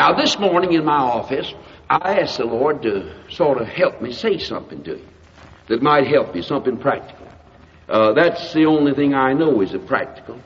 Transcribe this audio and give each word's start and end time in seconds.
Now, 0.00 0.14
this 0.14 0.38
morning 0.38 0.72
in 0.72 0.86
my 0.86 0.96
office, 0.96 1.52
I 1.90 2.20
asked 2.20 2.38
the 2.38 2.46
Lord 2.46 2.80
to 2.84 3.12
sort 3.30 3.60
of 3.60 3.68
help 3.68 4.00
me 4.00 4.14
say 4.14 4.38
something 4.38 4.82
to 4.84 4.96
you 4.96 5.06
that 5.68 5.82
might 5.82 6.06
help 6.06 6.34
you, 6.34 6.40
something 6.40 6.78
practical. 6.78 7.28
Uh, 7.86 8.14
that's 8.14 8.54
the 8.54 8.64
only 8.64 8.94
thing 8.94 9.12
I 9.12 9.34
know 9.34 9.60
is 9.60 9.74
a 9.74 9.78
practical. 9.78 10.40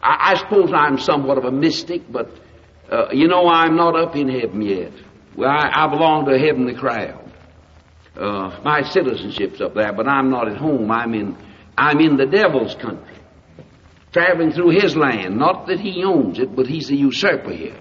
I, 0.00 0.30
I 0.30 0.34
suppose 0.36 0.72
I'm 0.72 0.96
somewhat 0.96 1.36
of 1.36 1.44
a 1.44 1.50
mystic, 1.50 2.10
but 2.10 2.30
uh, 2.90 3.08
you 3.12 3.28
know 3.28 3.46
I'm 3.46 3.76
not 3.76 3.94
up 3.94 4.16
in 4.16 4.26
heaven 4.26 4.62
yet. 4.62 4.92
Well, 5.36 5.50
I, 5.50 5.70
I 5.70 5.86
belong 5.88 6.24
to 6.24 6.32
a 6.32 6.38
heavenly 6.38 6.74
crowd. 6.74 7.30
Uh, 8.16 8.58
my 8.64 8.84
citizenship's 8.84 9.60
up 9.60 9.74
there, 9.74 9.92
but 9.92 10.08
I'm 10.08 10.30
not 10.30 10.48
at 10.48 10.56
home. 10.56 10.90
I'm 10.90 11.12
in, 11.12 11.36
I'm 11.76 12.00
in 12.00 12.16
the 12.16 12.24
devil's 12.24 12.74
country, 12.74 13.18
traveling 14.12 14.52
through 14.52 14.80
his 14.80 14.96
land. 14.96 15.36
Not 15.36 15.66
that 15.66 15.78
he 15.78 16.02
owns 16.04 16.38
it, 16.38 16.56
but 16.56 16.66
he's 16.66 16.88
the 16.88 16.96
usurper 16.96 17.52
here. 17.52 17.78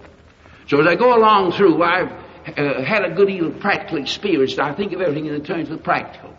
So 0.68 0.82
as 0.82 0.88
I 0.88 0.96
go 0.96 1.18
along 1.18 1.54
through, 1.54 1.82
I've 1.82 2.12
uh, 2.58 2.84
had 2.84 3.06
a 3.06 3.16
good 3.16 3.28
deal 3.28 3.48
of 3.48 3.60
practical 3.60 3.98
experience. 3.98 4.58
I 4.60 4.74
think 4.76 4.92
of 4.94 5.02
everything 5.02 5.26
in 5.26 5.34
the 5.34 5.46
terms 5.46 5.70
of 5.70 5.78
the 5.78 5.84
practical. 5.84 6.34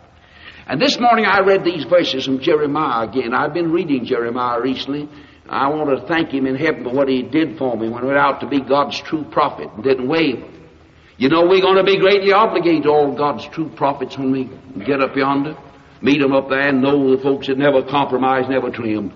And 0.67 0.79
this 0.79 0.99
morning 0.99 1.25
I 1.25 1.39
read 1.39 1.63
these 1.63 1.83
verses 1.85 2.25
from 2.25 2.39
Jeremiah 2.39 3.07
again. 3.07 3.33
I've 3.33 3.53
been 3.53 3.71
reading 3.71 4.05
Jeremiah 4.05 4.61
recently. 4.61 5.09
I 5.49 5.67
want 5.69 5.89
to 5.99 6.05
thank 6.05 6.29
him 6.29 6.45
in 6.45 6.55
heaven 6.55 6.83
for 6.83 6.93
what 6.93 7.09
he 7.09 7.23
did 7.23 7.57
for 7.57 7.75
me 7.75 7.89
when 7.89 8.03
I 8.03 8.05
went 8.05 8.19
out 8.19 8.39
to 8.41 8.47
be 8.47 8.61
God's 8.61 9.01
true 9.01 9.25
prophet 9.31 9.67
and 9.73 9.83
didn't 9.83 10.07
waver. 10.07 10.47
You 11.17 11.29
know, 11.29 11.47
we're 11.47 11.61
going 11.61 11.77
to 11.77 11.83
be 11.83 11.97
greatly 11.97 12.31
obligated 12.31 12.83
to 12.83 12.89
all 12.89 13.17
God's 13.17 13.47
true 13.47 13.69
prophets 13.69 14.15
when 14.15 14.31
we 14.31 14.43
get 14.85 15.01
up 15.01 15.15
yonder, 15.15 15.57
meet 16.03 16.21
them 16.21 16.33
up 16.33 16.49
there, 16.49 16.69
and 16.69 16.83
know 16.83 17.15
the 17.15 17.21
folks 17.21 17.47
that 17.47 17.57
never 17.57 17.81
compromise, 17.81 18.47
never 18.47 18.69
trim. 18.69 19.11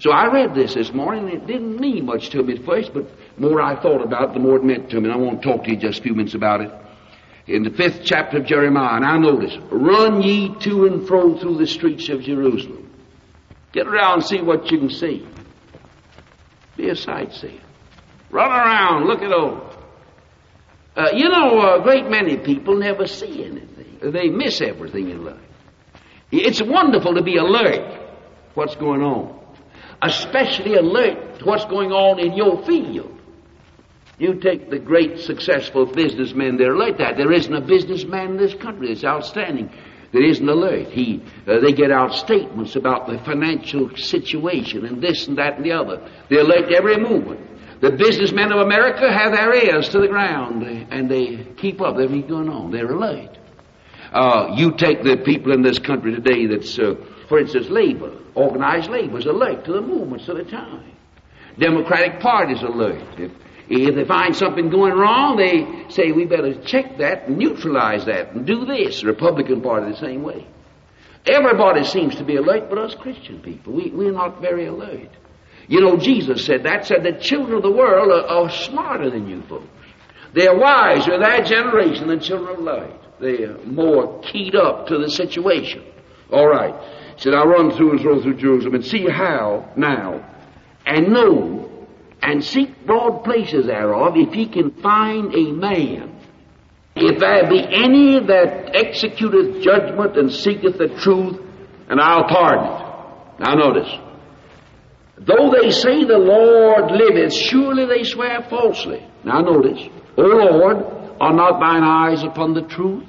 So 0.00 0.10
I 0.10 0.30
read 0.30 0.54
this 0.54 0.74
this 0.74 0.92
morning, 0.92 1.30
and 1.30 1.42
it 1.42 1.46
didn't 1.46 1.80
mean 1.80 2.04
much 2.04 2.30
to 2.30 2.42
me 2.42 2.56
at 2.56 2.66
first, 2.66 2.92
but 2.92 3.06
the 3.36 3.48
more 3.48 3.60
I 3.60 3.80
thought 3.80 4.02
about 4.02 4.30
it, 4.30 4.32
the 4.34 4.40
more 4.40 4.56
it 4.56 4.64
meant 4.64 4.90
to 4.90 5.00
me. 5.00 5.10
And 5.10 5.12
I 5.12 5.16
want 5.16 5.42
to 5.42 5.48
talk 5.48 5.64
to 5.64 5.70
you 5.70 5.76
just 5.76 6.00
a 6.00 6.02
few 6.02 6.14
minutes 6.14 6.34
about 6.34 6.62
it. 6.62 6.72
In 7.46 7.62
the 7.62 7.70
fifth 7.70 8.00
chapter 8.04 8.38
of 8.38 8.46
Jeremiah, 8.46 8.96
and 8.96 9.04
I 9.04 9.18
notice, 9.18 9.56
run 9.70 10.22
ye 10.22 10.54
to 10.60 10.86
and 10.86 11.06
fro 11.06 11.38
through 11.38 11.58
the 11.58 11.66
streets 11.66 12.08
of 12.08 12.22
Jerusalem. 12.22 12.90
Get 13.72 13.86
around 13.86 14.14
and 14.14 14.24
see 14.24 14.40
what 14.40 14.70
you 14.70 14.78
can 14.78 14.90
see. 14.90 15.26
Be 16.76 16.88
a 16.88 16.96
sightseer. 16.96 17.60
Run 18.30 18.50
around, 18.50 19.06
look 19.06 19.22
it 19.22 19.30
over. 19.30 19.62
Uh, 20.96 21.10
you 21.14 21.28
know, 21.28 21.76
a 21.76 21.82
great 21.82 22.08
many 22.08 22.38
people 22.38 22.76
never 22.76 23.06
see 23.06 23.44
anything. 23.44 23.98
They 24.00 24.28
miss 24.28 24.60
everything 24.60 25.10
in 25.10 25.24
life. 25.24 25.38
It's 26.32 26.62
wonderful 26.62 27.14
to 27.14 27.22
be 27.22 27.36
alert 27.36 28.00
what's 28.54 28.74
going 28.76 29.02
on, 29.02 29.38
especially 30.02 30.74
alert 30.74 31.38
to 31.38 31.44
what's 31.44 31.66
going 31.66 31.92
on 31.92 32.18
in 32.18 32.32
your 32.32 32.64
field. 32.64 33.15
You 34.18 34.34
take 34.34 34.70
the 34.70 34.78
great 34.78 35.18
successful 35.18 35.84
businessmen, 35.84 36.56
they're 36.56 36.76
like 36.76 36.98
that. 36.98 37.16
There 37.16 37.32
isn't 37.32 37.52
a 37.52 37.60
businessman 37.60 38.30
in 38.30 38.36
this 38.38 38.54
country 38.54 38.88
that's 38.88 39.04
outstanding 39.04 39.70
that 40.12 40.22
isn't 40.22 40.48
alert. 40.48 40.88
He, 40.88 41.22
uh, 41.46 41.60
they 41.60 41.72
get 41.72 41.90
out 41.90 42.14
statements 42.14 42.76
about 42.76 43.06
the 43.06 43.18
financial 43.18 43.94
situation 43.96 44.86
and 44.86 45.02
this 45.02 45.28
and 45.28 45.36
that 45.36 45.56
and 45.56 45.64
the 45.64 45.72
other. 45.72 46.08
They're 46.30 46.40
alert 46.40 46.72
every 46.72 46.96
movement. 46.96 47.40
The 47.82 47.90
businessmen 47.90 48.52
of 48.52 48.60
America 48.60 49.12
have 49.12 49.32
their 49.32 49.52
ears 49.54 49.90
to 49.90 50.00
the 50.00 50.08
ground 50.08 50.62
and 50.62 51.10
they 51.10 51.44
keep 51.58 51.82
up 51.82 51.96
everything 51.96 52.26
going 52.26 52.48
on. 52.48 52.70
They're 52.70 52.90
alert. 52.90 53.36
Uh, 54.12 54.54
you 54.54 54.72
take 54.78 55.02
the 55.02 55.18
people 55.18 55.52
in 55.52 55.60
this 55.60 55.78
country 55.78 56.14
today 56.14 56.46
that's, 56.46 56.78
uh, 56.78 56.94
for 57.28 57.38
instance, 57.38 57.68
labor, 57.68 58.16
organized 58.34 58.88
labor 58.88 59.18
is 59.18 59.26
alert 59.26 59.66
to 59.66 59.72
the 59.72 59.82
movements 59.82 60.26
of 60.28 60.38
the 60.38 60.44
time. 60.44 60.90
Democratic 61.58 62.20
Party's 62.20 62.62
alert. 62.62 63.02
If, 63.18 63.32
if 63.68 63.94
they 63.94 64.04
find 64.04 64.36
something 64.36 64.70
going 64.70 64.94
wrong, 64.94 65.36
they 65.36 65.90
say 65.90 66.12
we 66.12 66.24
better 66.24 66.54
check 66.62 66.98
that 66.98 67.28
neutralize 67.28 68.04
that 68.06 68.32
and 68.32 68.46
do 68.46 68.64
this. 68.64 69.00
The 69.00 69.08
Republican 69.08 69.60
Party 69.60 69.90
the 69.90 69.98
same 69.98 70.22
way. 70.22 70.46
Everybody 71.26 71.84
seems 71.84 72.14
to 72.16 72.24
be 72.24 72.36
alert 72.36 72.68
but 72.68 72.78
us 72.78 72.94
Christian 72.94 73.40
people. 73.40 73.72
We, 73.72 73.90
we're 73.90 74.12
not 74.12 74.40
very 74.40 74.66
alert. 74.66 75.10
You 75.66 75.80
know, 75.80 75.96
Jesus 75.96 76.46
said 76.46 76.62
that, 76.62 76.86
said 76.86 77.02
the 77.02 77.18
children 77.20 77.56
of 77.56 77.62
the 77.64 77.72
world 77.72 78.12
are, 78.12 78.26
are 78.26 78.50
smarter 78.50 79.10
than 79.10 79.28
you 79.28 79.42
folks. 79.48 79.66
They're 80.32 80.56
wiser, 80.56 81.18
their 81.18 81.42
generation, 81.42 82.08
than 82.08 82.20
children 82.20 82.56
of 82.56 82.62
light. 82.62 83.20
They're 83.20 83.58
more 83.64 84.20
keyed 84.20 84.54
up 84.54 84.86
to 84.88 84.98
the 84.98 85.10
situation. 85.10 85.82
All 86.30 86.46
right. 86.46 86.74
He 87.16 87.22
said, 87.22 87.34
I'll 87.34 87.48
run 87.48 87.72
through 87.72 87.92
and 87.92 88.00
through 88.00 88.22
through 88.22 88.36
Jerusalem 88.36 88.74
and 88.74 88.84
see 88.84 89.08
how 89.08 89.68
now 89.76 90.24
and 90.84 91.08
know 91.08 91.65
and 92.26 92.42
seek 92.42 92.84
broad 92.84 93.22
places 93.22 93.66
thereof 93.66 94.14
if 94.16 94.34
he 94.34 94.46
can 94.48 94.72
find 94.82 95.32
a 95.32 95.52
man. 95.52 96.12
If 96.96 97.20
there 97.20 97.48
be 97.48 97.60
any 97.60 98.18
that 98.18 98.74
executeth 98.74 99.62
judgment 99.62 100.16
and 100.16 100.32
seeketh 100.32 100.76
the 100.76 100.88
truth, 100.88 101.40
and 101.88 102.00
I'll 102.00 102.24
pardon 102.24 102.64
it. 102.64 103.40
Now 103.40 103.54
notice. 103.54 103.88
Though 105.18 105.52
they 105.52 105.70
say 105.70 106.04
the 106.04 106.18
Lord 106.18 106.90
liveth, 106.90 107.32
surely 107.32 107.86
they 107.86 108.02
swear 108.02 108.44
falsely. 108.50 109.06
Now 109.24 109.40
notice, 109.40 109.80
O 110.16 110.22
Lord, 110.22 110.78
are 111.20 111.32
not 111.32 111.60
thine 111.60 111.84
eyes 111.84 112.24
upon 112.24 112.54
the 112.54 112.62
truth? 112.62 113.08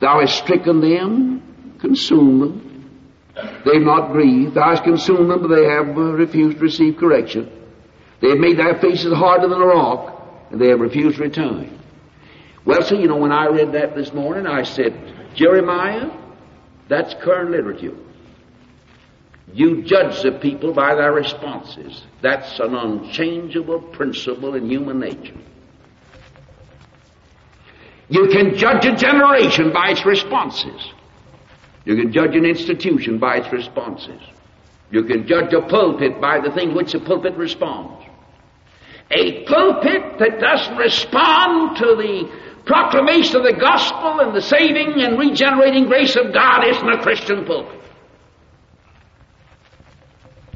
Thou 0.00 0.20
hast 0.20 0.38
stricken 0.38 0.80
them, 0.80 1.76
consumed 1.80 2.42
them. 2.42 2.68
They've 3.64 3.82
not 3.82 4.12
grieved. 4.12 4.54
Thou 4.54 4.70
hast 4.70 4.84
consumed 4.84 5.30
them, 5.30 5.42
but 5.42 5.48
they 5.48 5.64
have 5.64 5.96
refused 5.96 6.58
to 6.58 6.62
receive 6.62 6.96
correction. 6.96 7.61
They 8.22 8.28
have 8.28 8.38
made 8.38 8.56
their 8.56 8.78
faces 8.78 9.12
harder 9.12 9.48
than 9.48 9.60
a 9.60 9.66
rock, 9.66 10.48
and 10.50 10.60
they 10.60 10.68
have 10.68 10.78
refused 10.78 11.16
to 11.16 11.24
return. 11.24 11.76
Well, 12.64 12.80
see, 12.82 13.00
you 13.00 13.08
know, 13.08 13.16
when 13.16 13.32
I 13.32 13.46
read 13.46 13.72
that 13.72 13.96
this 13.96 14.12
morning, 14.12 14.46
I 14.46 14.62
said, 14.62 14.94
Jeremiah, 15.34 16.08
that's 16.88 17.14
current 17.14 17.50
literature. 17.50 17.96
You 19.52 19.82
judge 19.82 20.22
the 20.22 20.32
people 20.32 20.72
by 20.72 20.94
their 20.94 21.12
responses. 21.12 22.04
That's 22.22 22.60
an 22.60 22.76
unchangeable 22.76 23.80
principle 23.80 24.54
in 24.54 24.70
human 24.70 25.00
nature. 25.00 25.36
You 28.08 28.28
can 28.28 28.56
judge 28.56 28.84
a 28.84 28.94
generation 28.94 29.72
by 29.72 29.90
its 29.90 30.06
responses. 30.06 30.92
You 31.84 31.96
can 31.96 32.12
judge 32.12 32.36
an 32.36 32.44
institution 32.44 33.18
by 33.18 33.38
its 33.38 33.52
responses. 33.52 34.20
You 34.92 35.02
can 35.02 35.26
judge 35.26 35.52
a 35.54 35.62
pulpit 35.62 36.20
by 36.20 36.38
the 36.38 36.52
thing 36.52 36.74
which 36.74 36.92
the 36.92 37.00
pulpit 37.00 37.34
responds. 37.36 38.04
A 39.12 39.44
pulpit 39.44 40.18
that 40.18 40.40
doesn't 40.40 40.76
respond 40.76 41.76
to 41.76 41.96
the 41.96 42.30
proclamation 42.64 43.36
of 43.36 43.42
the 43.42 43.58
gospel 43.58 44.20
and 44.20 44.34
the 44.34 44.40
saving 44.40 45.02
and 45.02 45.18
regenerating 45.18 45.86
grace 45.86 46.16
of 46.16 46.32
God 46.32 46.66
isn't 46.66 46.88
a 46.88 47.02
Christian 47.02 47.44
pulpit. 47.44 47.80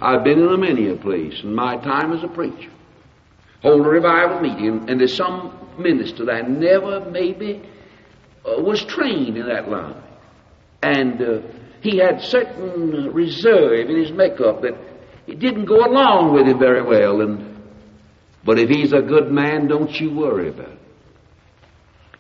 I've 0.01 0.25
been 0.25 0.39
in 0.39 0.49
a 0.49 0.57
many 0.57 0.89
a 0.89 0.97
place 0.97 1.43
in 1.43 1.55
my 1.55 1.77
time 1.79 2.13
as 2.13 2.23
a 2.23 2.29
preacher. 2.29 2.71
Hold 3.63 3.85
a 3.85 3.89
revival 3.89 4.41
meeting, 4.41 4.89
and 4.89 5.01
there's 5.01 5.17
some 5.17 5.53
minister 5.79 6.27
that 6.27 6.49
never 6.49 7.11
maybe 7.11 7.63
uh, 8.45 8.61
was 8.63 8.85
trained 8.85 9.37
in 9.37 9.47
that 9.47 9.69
line. 9.69 10.03
And 10.83 11.21
uh, 11.21 11.41
he 11.81 11.99
had 11.99 12.21
certain 12.21 13.13
reserve 13.13 13.89
in 13.91 13.97
his 13.97 14.13
makeup 14.13 14.63
that 14.63 14.77
it 15.27 15.39
didn't 15.41 15.65
go 15.65 15.85
along 15.85 16.35
with 16.35 16.47
him 16.47 16.59
very 16.59 16.83
well. 16.83 17.21
And 17.23 17.56
but 18.47 18.59
if 18.59 18.71
he's 18.71 18.93
a 18.93 19.03
good 19.03 19.33
man, 19.33 19.67
don't 19.67 20.01
you 20.01 20.15
worry 20.15 20.49
about 20.49 20.71
it. 20.71 20.79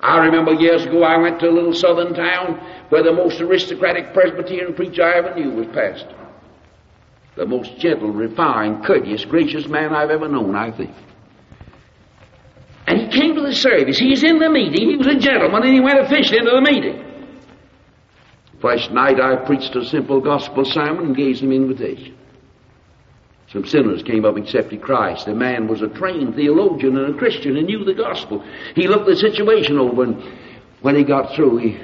I 0.01 0.19
remember 0.19 0.53
years 0.53 0.85
ago 0.85 1.05
I 1.05 1.17
went 1.17 1.41
to 1.41 1.49
a 1.49 1.51
little 1.51 1.73
southern 1.73 2.13
town 2.15 2.61
where 2.91 3.03
the 3.03 3.13
most 3.13 3.41
aristocratic 3.41 4.13
Presbyterian 4.13 4.75
preacher 4.75 5.03
I 5.03 5.19
ever 5.19 5.35
knew 5.35 5.51
was 5.53 5.67
pastor. 5.69 6.15
The 7.37 7.47
most 7.47 7.79
gentle, 7.79 8.11
refined, 8.11 8.85
courteous, 8.85 9.25
gracious 9.25 9.67
man 9.69 9.95
I've 9.95 10.11
ever 10.11 10.29
known, 10.29 10.55
I 10.55 10.71
think. 10.77 10.95
And 12.87 13.01
he 13.01 13.21
came 13.21 13.35
to 13.35 13.43
the 13.43 13.55
service. 13.55 13.99
He's 13.99 14.23
in 14.23 14.39
the 14.39 14.49
meeting. 14.49 14.91
He 14.91 14.97
was 14.97 15.07
a 15.07 15.19
gentleman, 15.19 15.63
and 15.63 15.73
he 15.73 15.81
went 15.81 15.99
officially 15.99 16.39
into 16.39 16.53
the 16.53 16.61
meeting. 16.61 17.03
First 18.61 18.91
night 18.91 19.21
I 19.21 19.37
preached 19.45 19.75
a 19.77 19.85
simple 19.85 20.21
gospel 20.21 20.65
sermon 20.65 21.07
and 21.07 21.17
gave 21.17 21.39
some 21.39 21.53
invitation. 21.53 22.17
Some 23.53 23.65
sinners 23.65 24.03
came 24.03 24.25
up 24.25 24.37
and 24.37 24.45
accepted 24.45 24.83
Christ. 24.83 25.27
The 25.27 25.35
man 25.35 25.69
was 25.69 25.81
a 25.83 25.89
trained 25.89 26.35
theologian 26.35 26.97
and 26.97 27.15
a 27.15 27.19
Christian 27.19 27.57
and 27.57 27.67
knew 27.67 27.85
the 27.85 27.95
gospel. 27.95 28.45
He 28.75 28.89
looked 28.89 29.07
the 29.07 29.17
situation 29.17 29.79
over, 29.79 30.03
and 30.03 30.23
when 30.83 30.97
he 30.97 31.05
got 31.05 31.35
through, 31.35 31.59
he 31.59 31.81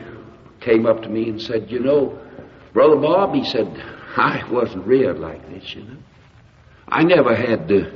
came 0.60 0.86
up 0.86 1.02
to 1.02 1.08
me 1.08 1.28
and 1.28 1.40
said, 1.40 1.70
You 1.70 1.78
know, 1.80 2.18
Brother 2.72 2.96
Bob, 2.96 3.34
he 3.34 3.44
said, 3.44 3.66
I 4.16 4.42
wasn't 4.50 4.86
reared 4.86 5.18
like 5.18 5.48
this, 5.48 5.74
you 5.74 5.84
know. 5.84 5.96
I 6.88 7.04
never 7.04 7.34
had 7.34 7.70
uh, 7.70 7.90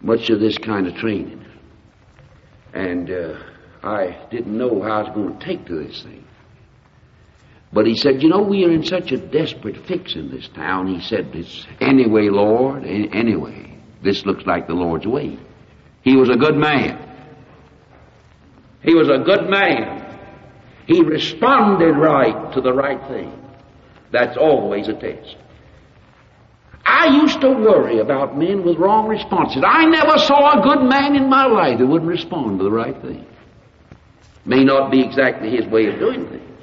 much 0.00 0.28
of 0.30 0.38
this 0.40 0.58
kind 0.58 0.86
of 0.86 0.94
training. 0.96 1.44
And 2.74 3.10
uh, 3.10 3.38
I 3.82 4.26
didn't 4.30 4.56
know 4.56 4.82
how 4.82 5.00
I 5.00 5.02
was 5.02 5.14
going 5.14 5.38
to 5.38 5.44
take 5.44 5.66
to 5.66 5.82
this 5.82 6.02
thing. 6.02 6.24
But 7.72 7.86
he 7.86 7.96
said, 7.96 8.22
You 8.22 8.28
know, 8.28 8.42
we 8.42 8.64
are 8.64 8.70
in 8.70 8.84
such 8.84 9.12
a 9.12 9.18
desperate 9.18 9.86
fix 9.86 10.14
in 10.14 10.30
this 10.30 10.48
town. 10.48 10.86
He 10.86 11.00
said, 11.00 11.30
It's 11.34 11.66
anyway, 11.80 12.28
Lord, 12.28 12.84
anyway. 12.84 13.78
This 14.02 14.24
looks 14.24 14.46
like 14.46 14.66
the 14.66 14.74
Lord's 14.74 15.06
way. 15.06 15.38
He 16.02 16.16
was 16.16 16.28
a 16.28 16.36
good 16.36 16.56
man. 16.56 17.02
He 18.82 18.94
was 18.94 19.08
a 19.08 19.18
good 19.18 19.50
man. 19.50 20.04
He 20.86 21.02
responded 21.02 21.94
right 21.94 22.52
to 22.52 22.60
the 22.60 22.72
right 22.72 23.00
thing. 23.08 23.32
That's 24.12 24.36
always 24.36 24.86
a 24.86 24.94
test. 24.94 25.36
I 26.84 27.06
used 27.20 27.40
to 27.40 27.50
worry 27.50 27.98
about 27.98 28.38
men 28.38 28.62
with 28.62 28.76
wrong 28.78 29.08
responses. 29.08 29.64
I 29.66 29.86
never 29.86 30.18
saw 30.18 30.60
a 30.60 30.62
good 30.62 30.88
man 30.88 31.16
in 31.16 31.28
my 31.28 31.46
life 31.46 31.78
that 31.78 31.86
wouldn't 31.86 32.08
respond 32.08 32.60
to 32.60 32.64
the 32.64 32.70
right 32.70 33.00
thing. 33.02 33.26
May 34.44 34.62
not 34.62 34.92
be 34.92 35.02
exactly 35.02 35.50
his 35.50 35.66
way 35.66 35.86
of 35.86 35.98
doing 35.98 36.28
things. 36.28 36.55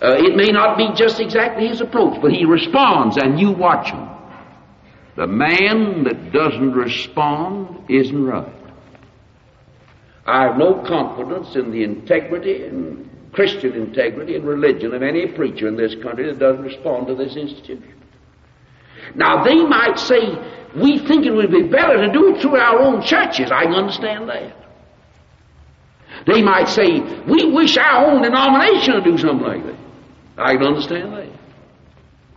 Uh, 0.00 0.14
it 0.18 0.36
may 0.36 0.52
not 0.52 0.76
be 0.78 0.88
just 0.94 1.18
exactly 1.18 1.66
his 1.66 1.80
approach, 1.80 2.20
but 2.22 2.30
he 2.30 2.44
responds 2.44 3.16
and 3.16 3.40
you 3.40 3.50
watch 3.50 3.90
him. 3.90 4.08
The 5.16 5.26
man 5.26 6.04
that 6.04 6.32
doesn't 6.32 6.72
respond 6.72 7.90
isn't 7.90 8.24
right. 8.24 8.54
I 10.24 10.42
have 10.42 10.56
no 10.56 10.84
confidence 10.86 11.56
in 11.56 11.72
the 11.72 11.82
integrity 11.82 12.64
and 12.64 13.08
Christian 13.32 13.72
integrity 13.72 14.36
and 14.36 14.44
religion 14.44 14.94
of 14.94 15.02
any 15.02 15.26
preacher 15.26 15.66
in 15.66 15.76
this 15.76 15.94
country 16.02 16.26
that 16.26 16.38
doesn't 16.38 16.62
respond 16.62 17.08
to 17.08 17.14
this 17.16 17.34
institution. 17.34 17.94
Now 19.16 19.42
they 19.42 19.56
might 19.56 19.98
say, 19.98 20.20
we 20.76 20.98
think 20.98 21.24
it 21.24 21.32
would 21.32 21.50
be 21.50 21.62
better 21.62 21.96
to 22.06 22.12
do 22.12 22.34
it 22.34 22.42
through 22.42 22.56
our 22.56 22.78
own 22.78 23.02
churches. 23.02 23.50
I 23.50 23.64
can 23.64 23.74
understand 23.74 24.28
that. 24.28 24.54
They 26.26 26.42
might 26.42 26.68
say, 26.68 27.00
we 27.26 27.50
wish 27.52 27.76
our 27.76 28.06
own 28.06 28.22
denomination 28.22 28.94
to 28.94 29.00
do 29.00 29.18
something 29.18 29.46
like 29.46 29.64
that. 29.64 29.77
I 30.38 30.54
can 30.54 30.66
understand 30.66 31.12
that. 31.12 31.28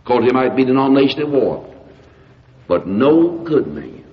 Because 0.02 0.24
they 0.26 0.32
might 0.32 0.56
be 0.56 0.64
the 0.64 0.72
denomination 0.72 1.20
at 1.20 1.28
war. 1.28 1.68
But 2.66 2.86
no 2.86 3.38
good 3.44 3.68
man. 3.68 4.04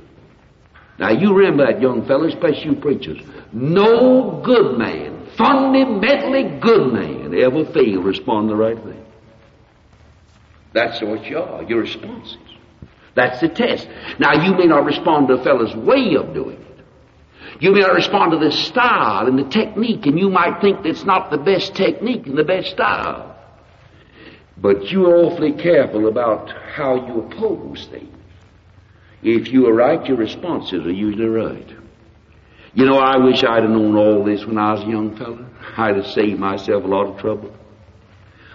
Now 0.99 1.11
you 1.11 1.33
remember 1.33 1.65
that, 1.65 1.81
young 1.81 2.05
fellow, 2.05 2.27
especially 2.27 2.65
you 2.65 2.75
preachers. 2.75 3.19
No 3.53 4.41
good 4.43 4.77
man, 4.77 5.27
fundamentally 5.37 6.59
good 6.59 6.93
man, 6.93 7.33
ever 7.33 7.65
failed 7.65 7.93
to 7.93 8.01
respond 8.01 8.49
the 8.49 8.55
right 8.55 8.77
thing. 8.77 9.05
That's 10.73 11.01
what 11.01 11.25
you 11.25 11.39
are, 11.39 11.63
your 11.63 11.79
responses. 11.79 12.37
That's 13.15 13.41
the 13.41 13.49
test. 13.49 13.87
Now 14.19 14.45
you 14.45 14.53
may 14.55 14.65
not 14.65 14.85
respond 14.85 15.29
to 15.29 15.35
a 15.35 15.43
fellow's 15.43 15.75
way 15.75 16.15
of 16.15 16.33
doing 16.33 16.61
it. 16.61 16.85
You 17.59 17.71
may 17.71 17.79
not 17.79 17.95
respond 17.95 18.31
to 18.33 18.37
the 18.37 18.51
style 18.51 19.27
and 19.27 19.39
the 19.39 19.49
technique, 19.49 20.05
and 20.05 20.19
you 20.19 20.29
might 20.29 20.61
think 20.61 20.85
it's 20.85 21.05
not 21.05 21.31
the 21.31 21.37
best 21.37 21.75
technique 21.75 22.27
and 22.27 22.37
the 22.37 22.43
best 22.43 22.71
style. 22.71 23.38
But 24.61 24.91
you're 24.91 25.25
awfully 25.25 25.53
careful 25.53 26.07
about 26.07 26.49
how 26.75 27.07
you 27.07 27.21
oppose 27.21 27.87
things. 27.91 28.15
If 29.21 29.51
you 29.51 29.67
are 29.67 29.73
right, 29.73 30.05
your 30.05 30.17
responses 30.17 30.85
are 30.85 30.91
usually 30.91 31.27
right. 31.27 31.67
You 32.73 32.85
know, 32.85 32.97
I 32.97 33.17
wish 33.17 33.43
I'd 33.43 33.63
have 33.63 33.71
known 33.71 33.95
all 33.95 34.23
this 34.23 34.45
when 34.45 34.57
I 34.57 34.73
was 34.73 34.83
a 34.83 34.87
young 34.87 35.15
fellow. 35.17 35.45
I'd 35.77 35.95
have 35.95 36.07
saved 36.07 36.39
myself 36.39 36.83
a 36.83 36.87
lot 36.87 37.07
of 37.07 37.19
trouble. 37.19 37.53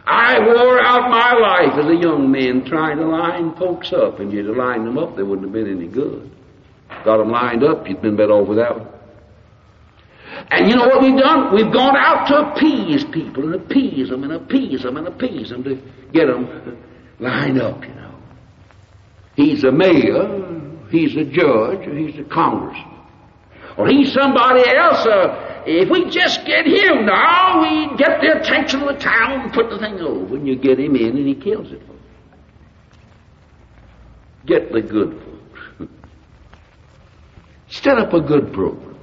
I 0.06 0.38
wore 0.40 0.80
out 0.80 1.10
my 1.10 1.32
life 1.32 1.78
as 1.78 1.86
a 1.86 2.00
young 2.00 2.30
man 2.30 2.64
trying 2.64 2.98
to 2.98 3.06
line 3.06 3.54
folks 3.56 3.92
up, 3.92 4.20
and 4.20 4.32
you'd 4.32 4.46
have 4.46 4.56
lined 4.56 4.86
them 4.86 4.98
up, 4.98 5.16
they 5.16 5.22
wouldn't 5.22 5.46
have 5.46 5.52
been 5.52 5.70
any 5.70 5.88
good. 5.88 6.30
Got 7.04 7.18
them 7.18 7.30
lined 7.30 7.64
up, 7.64 7.88
you'd 7.88 8.02
been 8.02 8.16
better 8.16 8.32
off 8.32 8.48
without 8.48 8.78
them. 8.78 8.93
And 10.50 10.68
you 10.68 10.76
know 10.76 10.86
what 10.86 11.02
we've 11.02 11.18
done? 11.18 11.54
We've 11.54 11.72
gone 11.72 11.96
out 11.96 12.28
to 12.28 12.50
appease 12.50 13.04
people 13.04 13.44
and 13.44 13.54
appease 13.54 14.10
them 14.10 14.24
and 14.24 14.32
appease 14.32 14.82
them 14.82 14.96
and 14.96 15.08
appease 15.08 15.50
them 15.50 15.64
to 15.64 15.76
get 16.12 16.26
them 16.26 16.78
lined 17.18 17.60
up, 17.60 17.82
you 17.82 17.94
know. 17.94 18.14
He's 19.36 19.64
a 19.64 19.72
mayor, 19.72 20.86
he's 20.90 21.16
a 21.16 21.24
judge, 21.24 21.88
he's 21.90 22.18
a 22.18 22.24
congressman. 22.24 22.94
Or 23.76 23.88
he's 23.88 24.12
somebody 24.12 24.62
else. 24.68 25.04
Uh, 25.06 25.62
if 25.66 25.90
we 25.90 26.08
just 26.10 26.44
get 26.44 26.66
him 26.66 27.06
now, 27.06 27.62
we 27.62 27.96
get 27.96 28.20
the 28.20 28.38
attention 28.40 28.82
of 28.82 28.94
the 28.94 29.00
town 29.00 29.40
and 29.40 29.52
put 29.52 29.70
the 29.70 29.78
thing 29.78 29.98
over. 29.98 30.36
And 30.36 30.46
you 30.46 30.54
get 30.56 30.78
him 30.78 30.94
in 30.94 31.16
and 31.16 31.26
he 31.26 31.34
kills 31.34 31.72
it. 31.72 31.80
for 31.84 31.92
you. 31.92 32.00
Get 34.46 34.72
the 34.72 34.82
good 34.82 35.20
folks. 35.78 35.90
Set 37.68 37.98
up 37.98 38.12
a 38.12 38.20
good 38.20 38.52
program. 38.52 38.93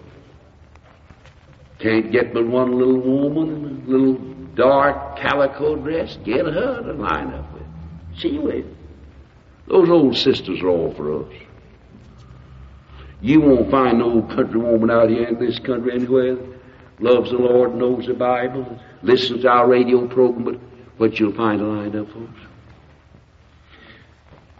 Can't 1.81 2.12
get 2.12 2.33
but 2.33 2.45
one 2.45 2.78
little 2.78 3.00
woman 3.00 3.66
in 3.66 3.86
a 3.86 3.98
little 3.98 4.16
dark 4.56 5.18
calico 5.18 5.75
dress. 5.75 6.18
Get 6.24 6.45
her 6.45 6.83
to 6.83 6.94
line 6.94 7.33
up 7.33 7.54
with. 7.54 7.63
She 8.18 8.38
will. 8.38 8.63
Those 9.68 9.89
old 9.89 10.18
sisters 10.18 10.62
are 10.62 10.69
all 10.69 10.94
for 10.94 11.24
us. 11.24 11.33
You 13.22 13.42
won't 13.42 13.72
find 13.72 14.00
no 14.00 14.22
country 14.24 14.60
woman 14.60 14.89
out 14.89 15.10
here 15.10 15.28
in 15.28 15.39
this 15.39 15.60
country 15.60 15.94
anywhere 15.94 16.38
loves 17.01 17.31
the 17.31 17.38
Lord, 17.38 17.75
knows 17.75 18.06
the 18.06 18.13
Bible, 18.13 18.80
listens 19.01 19.42
to 19.42 19.50
our 19.50 19.68
radio 19.68 20.07
program, 20.07 20.44
but 20.44 20.60
what 20.98 21.19
you'll 21.19 21.33
find 21.33 21.62
lined 21.62 21.95
up, 21.95 22.07
folks. 22.12 22.39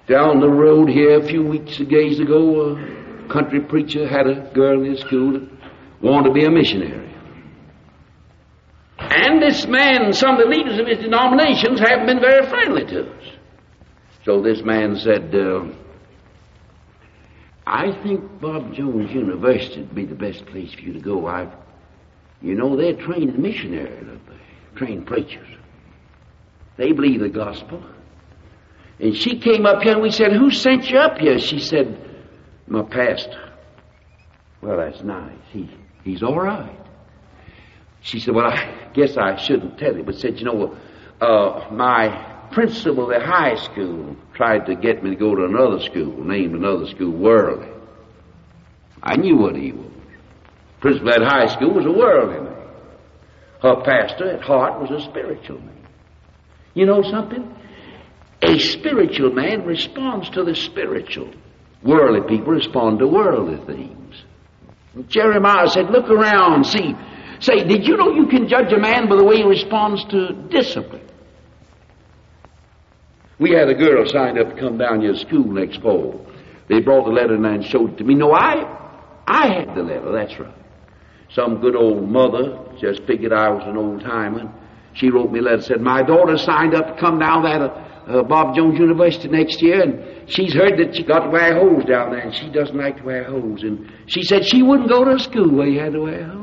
Down 0.08 0.40
the 0.40 0.50
road 0.50 0.90
here 0.90 1.20
a 1.20 1.28
few 1.28 1.44
weeks 1.44 1.78
days 1.78 2.20
ago, 2.20 2.76
a 2.76 3.28
country 3.32 3.62
preacher 3.62 4.08
had 4.08 4.28
a 4.28 4.52
girl 4.54 4.84
in 4.84 4.92
his 4.92 5.02
school 5.02 5.48
wanted 6.02 6.30
to 6.30 6.34
be 6.34 6.46
a 6.46 6.52
missionary. 6.52 7.12
And 8.98 9.42
this 9.42 9.66
man 9.68 10.14
some 10.14 10.36
of 10.36 10.42
the 10.42 10.50
leaders 10.50 10.80
of 10.80 10.88
his 10.88 11.00
denominations 11.00 11.80
haven't 11.80 12.06
been 12.06 12.20
very 12.20 12.48
friendly 12.48 12.86
to 12.86 13.12
us. 13.12 13.24
So 14.24 14.42
this 14.42 14.62
man 14.64 14.98
said, 14.98 15.34
uh, 15.34 15.66
I 17.66 17.92
think 18.04 18.40
Bob 18.40 18.74
Jones 18.74 19.12
University 19.12 19.82
would 19.82 19.96
be 19.96 20.06
the 20.06 20.16
best 20.16 20.46
place 20.46 20.74
for 20.74 20.82
you 20.82 20.94
to 20.94 21.00
go. 21.00 21.26
I, 21.28 21.52
you 22.42 22.56
know, 22.56 22.76
they're 22.76 22.96
trained 22.96 23.38
missionaries, 23.38 24.06
they 24.06 24.78
trained 24.78 25.08
preachers. 25.08 25.48
They 26.78 26.92
believe 26.92 27.20
the 27.20 27.30
gospel. 27.30 27.84
And 29.00 29.16
she 29.16 29.40
came 29.40 29.66
up 29.66 29.82
here 29.82 29.94
and 29.94 30.02
we 30.02 30.12
said, 30.12 30.32
Who 30.34 30.52
sent 30.52 30.90
you 30.90 30.98
up 30.98 31.18
here? 31.18 31.40
She 31.40 31.60
said, 31.60 32.00
My 32.68 32.84
pastor. 32.84 33.54
Well, 34.62 34.78
that's 34.78 35.04
nice. 35.04 35.34
He, 35.52 35.70
he's 36.04 36.24
all 36.24 36.40
right. 36.40 36.78
She 38.02 38.20
said, 38.20 38.34
Well, 38.34 38.48
I 38.48 38.90
guess 38.94 39.18
I 39.18 39.36
shouldn't 39.38 39.78
tell 39.78 39.96
you, 39.96 40.04
but 40.04 40.16
said, 40.16 40.40
You 40.40 40.46
know, 40.46 40.78
uh, 41.20 41.68
my 41.72 42.48
principal 42.52 43.14
at 43.14 43.22
high 43.22 43.56
school 43.56 44.16
tried 44.34 44.66
to 44.66 44.76
get 44.76 45.04
me 45.04 45.12
to 45.12 45.16
go 45.16 45.36
to 45.36 45.46
another 45.46 45.80
school, 45.80 46.24
named 46.24 46.56
another 46.56 46.88
school 46.88 47.12
Worldly. 47.12 47.70
I 49.04 49.18
knew 49.18 49.38
what 49.38 49.56
he 49.56 49.72
was. 49.72 49.92
Principal 50.80 51.14
at 51.14 51.22
high 51.22 51.48
school 51.48 51.74
was 51.74 51.86
a 51.86 51.92
worldly 51.92 52.40
man. 52.40 52.68
Her 53.62 53.82
pastor 53.84 54.32
at 54.32 54.42
heart 54.42 54.82
was 54.82 54.90
a 54.92 55.04
spiritual 55.06 55.60
man. 55.60 55.88
You 56.74 56.86
know 56.86 57.04
something? 57.04 57.56
A 58.42 58.58
spiritual 58.58 59.32
man 59.32 59.66
responds 59.66 60.30
to 60.32 60.44
the 60.44 60.56
spiritual. 60.56 61.32
Worldly 61.84 62.28
people 62.28 62.54
respond 62.54 63.00
to 63.00 63.08
worldly 63.08 63.64
things. 63.66 64.24
Jeremiah 65.08 65.68
said, 65.68 65.90
look 65.90 66.10
around, 66.10 66.66
see. 66.66 66.94
Say, 67.40 67.64
did 67.64 67.88
you 67.88 67.98
know 67.98 68.12
you 68.12 68.28
can 68.28 68.48
judge 68.48 68.72
a 68.72 68.78
man 68.78 69.10
by 69.10 69.16
the 69.16 69.24
way 69.24 69.38
he 69.38 69.44
responds 69.44 70.04
to 70.06 70.34
discipline? 70.50 71.08
We 73.40 73.52
had 73.52 73.70
a 73.70 73.74
girl 73.74 74.06
signed 74.06 74.38
up 74.38 74.54
to 74.54 74.60
come 74.60 74.78
down 74.78 75.02
here 75.02 75.14
to 75.14 75.18
school 75.18 75.46
next 75.46 75.82
fall. 75.82 76.28
They 76.68 76.80
brought 76.80 77.06
the 77.06 77.12
letter 77.12 77.34
and 77.34 77.66
showed 77.66 77.94
it 77.94 77.98
to 77.98 78.04
me. 78.04 78.14
No, 78.14 78.34
I, 78.34 78.64
I 79.26 79.48
had 79.48 79.76
the 79.76 79.82
letter, 79.82 80.12
that's 80.12 80.40
right. 80.40 80.54
Some 81.32 81.62
good 81.62 81.76
old 81.76 82.08
mother 82.08 82.60
just 82.80 83.04
figured 83.04 83.34
I 83.34 83.50
was 83.50 83.64
an 83.66 83.78
old 83.78 84.02
timer. 84.02 84.54
She 84.94 85.10
wrote 85.10 85.32
me 85.32 85.40
a 85.40 85.42
letter, 85.42 85.62
said, 85.62 85.82
my 85.82 86.04
daughter 86.04 86.38
signed 86.38 86.76
up 86.76 86.96
to 86.96 87.00
come 87.00 87.18
down 87.18 87.42
to 87.44 87.50
uh, 88.08 88.24
Bob 88.24 88.56
Jones 88.56 88.80
University 88.80 89.28
next 89.30 89.62
year, 89.62 89.82
and 89.82 90.30
she's 90.30 90.54
heard 90.54 90.78
that 90.80 90.96
she 90.96 91.04
got 91.04 91.26
to 91.26 91.30
wear 91.30 91.54
hose 91.56 91.86
down 91.86 92.12
there, 92.12 92.20
and 92.20 92.34
she 92.34 92.50
doesn't 92.50 92.78
like 92.78 92.98
to 92.98 93.04
wear 93.04 93.24
hose. 93.24 93.64
And 93.64 93.92
she 94.08 94.24
said 94.24 94.46
she 94.46 94.64
wouldn't 94.64 94.90
go 94.90 95.04
to 95.04 95.16
a 95.16 95.20
school 95.20 95.52
where 95.52 95.68
you 95.68 95.80
had 95.80 95.94
to 95.94 96.02
wear 96.02 96.24
hose. 96.24 96.42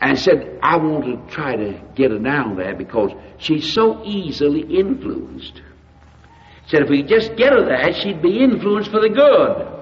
And 0.00 0.18
said, 0.18 0.58
I 0.62 0.76
want 0.76 1.04
to 1.04 1.34
try 1.34 1.56
to 1.56 1.80
get 1.94 2.10
her 2.10 2.18
down 2.18 2.56
there 2.56 2.74
because 2.74 3.10
she's 3.38 3.72
so 3.72 4.04
easily 4.04 4.60
influenced. 4.60 5.62
Said 6.66 6.82
if 6.82 6.90
we 6.90 7.02
could 7.02 7.08
just 7.08 7.36
get 7.36 7.52
her 7.52 7.64
there, 7.64 7.92
she'd 7.94 8.20
be 8.20 8.42
influenced 8.42 8.90
for 8.90 9.00
the 9.00 9.08
good. 9.08 9.74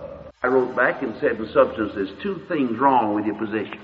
I 0.43 0.49
wrote 0.49 0.77
back 0.77 1.03
and 1.03 1.15
said 1.21 1.33
in 1.33 1.49
substance, 1.53 1.93
there's 1.95 2.13
two 2.23 2.43
things 2.49 2.79
wrong 2.79 3.15
with 3.15 3.25
your 3.27 3.37
position. 3.37 3.79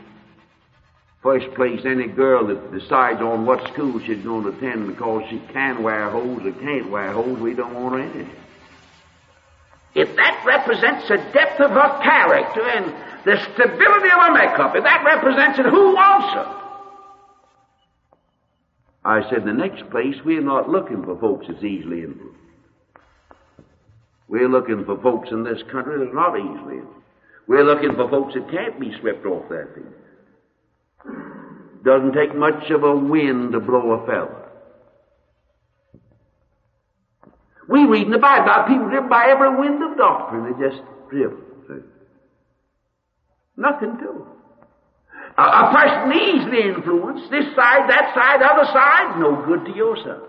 First 1.29 1.55
place, 1.57 1.83
any 1.85 2.07
girl 2.07 2.47
that 2.47 2.73
decides 2.73 3.21
on 3.21 3.45
what 3.45 3.63
school 3.75 4.01
she's 4.01 4.25
going 4.25 4.45
to 4.45 4.49
attend 4.49 4.87
because 4.87 5.29
she 5.29 5.39
can 5.53 5.83
wear 5.83 6.09
hose 6.09 6.41
or 6.43 6.53
can't 6.53 6.91
wear 6.91 7.13
hose, 7.13 7.39
we 7.39 7.53
don't 7.53 7.75
want 7.75 7.97
her 7.97 8.01
in 8.01 8.21
it. 8.23 8.29
If 9.95 10.17
that 10.17 10.43
represents 10.47 11.07
the 11.07 11.19
depth 11.35 11.61
of 11.61 11.71
her 11.73 12.01
character 12.03 12.67
and 12.67 12.87
the 13.27 13.37
stability 13.53 14.07
of 14.07 14.21
her 14.23 14.33
makeup, 14.33 14.75
if 14.75 14.85
that 14.85 15.05
represents 15.05 15.59
it, 15.59 15.67
who 15.67 15.95
wants 15.95 16.33
her? 16.33 16.47
I 19.05 19.29
said, 19.29 19.47
in 19.47 19.49
the 19.49 19.53
next 19.53 19.91
place, 19.91 20.17
we're 20.25 20.41
not 20.41 20.71
looking 20.71 21.05
for 21.05 21.15
folks 21.21 21.47
that's 21.47 21.63
easily 21.63 22.05
influenced. 22.05 22.41
We're 24.29 24.49
looking 24.49 24.87
for 24.87 24.97
folks 25.03 25.29
in 25.31 25.45
this 25.45 25.63
country 25.71 25.99
that 25.99 26.09
are 26.09 26.15
not 26.15 26.39
easily. 26.39 26.81
We're 27.47 27.65
looking 27.65 27.97
for 27.97 28.09
folks 28.09 28.33
that 28.33 28.51
can't 28.51 28.81
be 28.81 28.99
swept 28.99 29.27
off 29.27 29.47
their 29.51 29.67
feet. 29.75 30.08
Doesn't 31.85 32.13
take 32.13 32.35
much 32.35 32.71
of 32.71 32.83
a 32.83 32.97
wind 32.97 33.53
to 33.53 33.61
blow 33.61 33.93
a 33.93 34.07
fellow. 34.07 34.45
We 37.69 37.85
read 37.85 38.07
in 38.07 38.13
the 38.13 38.19
Bible 38.19 38.45
about 38.45 38.69
people 38.69 38.89
driven 38.89 39.09
by 39.09 39.27
every 39.29 39.55
wind 39.57 39.83
of 39.83 39.97
doctrine. 39.97 40.53
They 40.53 40.69
just 40.69 40.83
drift. 41.11 41.49
Nothing 43.59 43.99
to 43.99 44.11
it. 44.11 44.39
A, 45.37 45.43
a 45.43 45.73
person 45.75 46.13
easily 46.15 46.63
influenced, 46.63 47.31
this 47.31 47.45
side, 47.57 47.91
that 47.91 48.15
side, 48.15 48.41
other 48.41 48.65
side, 48.73 49.19
no 49.19 49.45
good 49.47 49.67
to 49.67 49.77
yourself. 49.77 50.23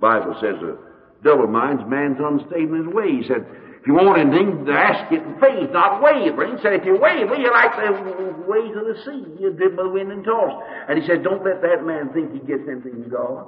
Bible 0.00 0.36
says 0.40 0.56
a 0.62 0.76
double 1.22 1.46
mind's 1.46 1.82
man's 1.86 2.18
unstable 2.18 2.74
in 2.74 2.86
his 2.86 2.94
way. 2.94 3.22
He 3.22 3.28
said, 3.28 3.46
if 3.80 3.86
you 3.86 3.94
want 3.94 4.20
anything, 4.20 4.68
ask 4.68 5.10
it 5.10 5.22
in 5.22 5.40
faith, 5.40 5.70
not 5.72 6.02
wavering. 6.02 6.56
He 6.56 6.62
said, 6.62 6.74
if 6.74 6.84
you 6.84 7.00
waver, 7.00 7.34
you're 7.34 7.50
like 7.50 7.72
the 7.76 8.44
waves 8.46 8.76
of 8.76 8.84
the 8.84 8.96
sea. 9.08 9.40
You're 9.40 9.56
driven 9.56 9.76
by 9.76 9.82
the 9.84 9.88
wind 9.88 10.12
and 10.12 10.22
tossed. 10.22 10.62
And 10.88 11.00
he 11.00 11.06
said, 11.08 11.24
don't 11.24 11.42
let 11.42 11.62
that 11.62 11.84
man 11.86 12.12
think 12.12 12.32
he 12.32 12.40
gets 12.40 12.68
anything 12.68 13.04
from 13.04 13.10
God. 13.10 13.46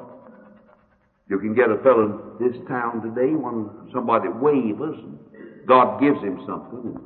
You 1.29 1.39
can 1.39 1.55
get 1.55 1.71
a 1.71 1.77
fellow 1.85 2.39
in 2.41 2.49
this 2.49 2.57
town 2.67 3.03
today, 3.03 3.35
when 3.37 3.69
somebody 3.93 4.29
wavers, 4.29 4.99
and 4.99 5.19
God 5.67 6.01
gives 6.01 6.21
him 6.21 6.41
something. 6.47 6.99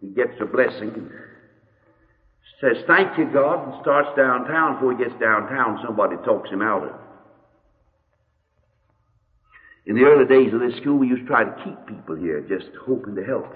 He 0.00 0.08
gets 0.08 0.32
a 0.40 0.46
blessing 0.46 0.92
and 0.96 1.10
says, 2.60 2.84
thank 2.86 3.18
you, 3.18 3.26
God, 3.32 3.68
and 3.68 3.82
starts 3.82 4.08
downtown. 4.16 4.74
Before 4.76 4.96
he 4.96 5.04
gets 5.04 5.20
downtown, 5.20 5.78
somebody 5.84 6.16
talks 6.24 6.48
him 6.50 6.62
out 6.62 6.84
of 6.84 6.88
it. 6.88 6.96
In 9.88 9.94
the 9.94 10.02
early 10.02 10.26
days 10.26 10.52
of 10.52 10.60
this 10.60 10.76
school, 10.82 10.98
we 10.98 11.08
used 11.08 11.22
to 11.22 11.28
try 11.28 11.44
to 11.44 11.64
keep 11.64 11.86
people 11.86 12.14
here, 12.14 12.42
just 12.42 12.68
hoping 12.84 13.14
to 13.14 13.24
help. 13.24 13.46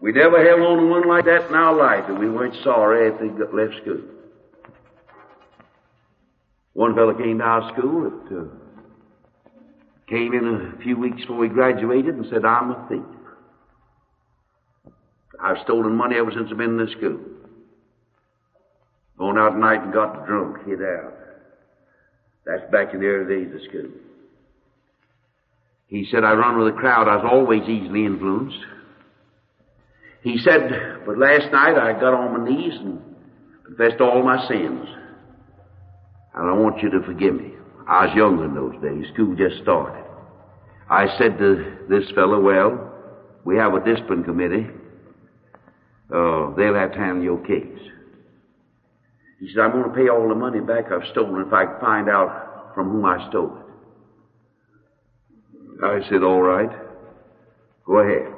We 0.00 0.12
never 0.12 0.44
held 0.44 0.60
on 0.60 0.78
to 0.78 0.86
one 0.86 1.08
like 1.08 1.24
that 1.24 1.48
in 1.48 1.56
our 1.56 1.74
life, 1.74 2.04
and 2.06 2.20
we 2.20 2.30
weren't 2.30 2.54
sorry 2.62 3.08
if 3.08 3.18
they 3.18 3.30
left 3.52 3.74
school. 3.82 4.00
One 6.74 6.94
fellow 6.94 7.14
came 7.14 7.38
to 7.38 7.44
our 7.44 7.72
school 7.76 8.08
that 8.08 8.38
uh, 8.38 8.44
came 10.08 10.32
in 10.32 10.74
a 10.78 10.82
few 10.84 10.96
weeks 10.96 11.22
before 11.22 11.42
he 11.42 11.50
graduated 11.50 12.14
and 12.14 12.24
said, 12.30 12.44
I'm 12.44 12.70
a 12.70 12.86
thief. 12.88 13.02
I've 15.42 15.58
stolen 15.64 15.96
money 15.96 16.14
ever 16.16 16.30
since 16.30 16.46
I've 16.52 16.58
been 16.58 16.78
in 16.78 16.86
this 16.86 16.94
school. 16.96 17.18
Going 19.18 19.36
out 19.36 19.54
at 19.54 19.58
night 19.58 19.82
and 19.82 19.92
got 19.92 20.26
drunk, 20.26 20.64
hid 20.64 20.80
out. 20.80 21.12
That's 22.46 22.70
back 22.70 22.94
in 22.94 23.00
the 23.00 23.06
early 23.06 23.44
days 23.44 23.52
of 23.52 23.62
school. 23.68 23.90
He 25.88 26.06
said, 26.10 26.22
I 26.22 26.34
run 26.34 26.58
with 26.58 26.74
a 26.74 26.76
crowd. 26.76 27.08
I 27.08 27.16
was 27.16 27.28
always 27.30 27.62
easily 27.62 28.04
influenced. 28.04 28.58
He 30.22 30.38
said, 30.38 30.70
but 31.06 31.18
last 31.18 31.50
night 31.52 31.76
I 31.78 31.92
got 31.98 32.12
on 32.12 32.38
my 32.38 32.48
knees 32.48 32.74
and 32.74 33.00
confessed 33.64 34.00
all 34.00 34.22
my 34.22 34.46
sins. 34.48 34.86
And 36.34 36.50
I 36.50 36.52
want 36.52 36.82
you 36.82 36.90
to 36.90 37.00
forgive 37.06 37.34
me. 37.34 37.52
I 37.88 38.06
was 38.06 38.14
younger 38.14 38.44
in 38.44 38.54
those 38.54 38.74
days. 38.82 39.12
School 39.14 39.34
just 39.34 39.62
started. 39.62 40.04
I 40.90 41.06
said 41.18 41.38
to 41.38 41.86
this 41.88 42.10
fellow, 42.14 42.40
well, 42.40 42.92
we 43.44 43.56
have 43.56 43.72
a 43.72 43.84
discipline 43.84 44.24
committee. 44.24 44.66
Uh, 46.12 46.54
they'll 46.54 46.74
have 46.74 46.92
to 46.92 46.98
handle 46.98 47.24
your 47.24 47.38
case. 47.46 47.78
He 49.40 49.48
said, 49.54 49.60
I'm 49.60 49.72
going 49.72 49.84
to 49.84 49.96
pay 49.96 50.08
all 50.08 50.28
the 50.28 50.34
money 50.34 50.60
back 50.60 50.92
I've 50.92 51.08
stolen 51.12 51.46
if 51.46 51.52
I 51.52 51.64
can 51.64 51.80
find 51.80 52.08
out 52.08 52.72
from 52.74 52.90
whom 52.90 53.04
I 53.04 53.26
stole. 53.28 53.57
I 55.82 56.00
said, 56.08 56.22
all 56.22 56.42
right. 56.42 56.70
Go 57.86 57.98
ahead. 57.98 58.34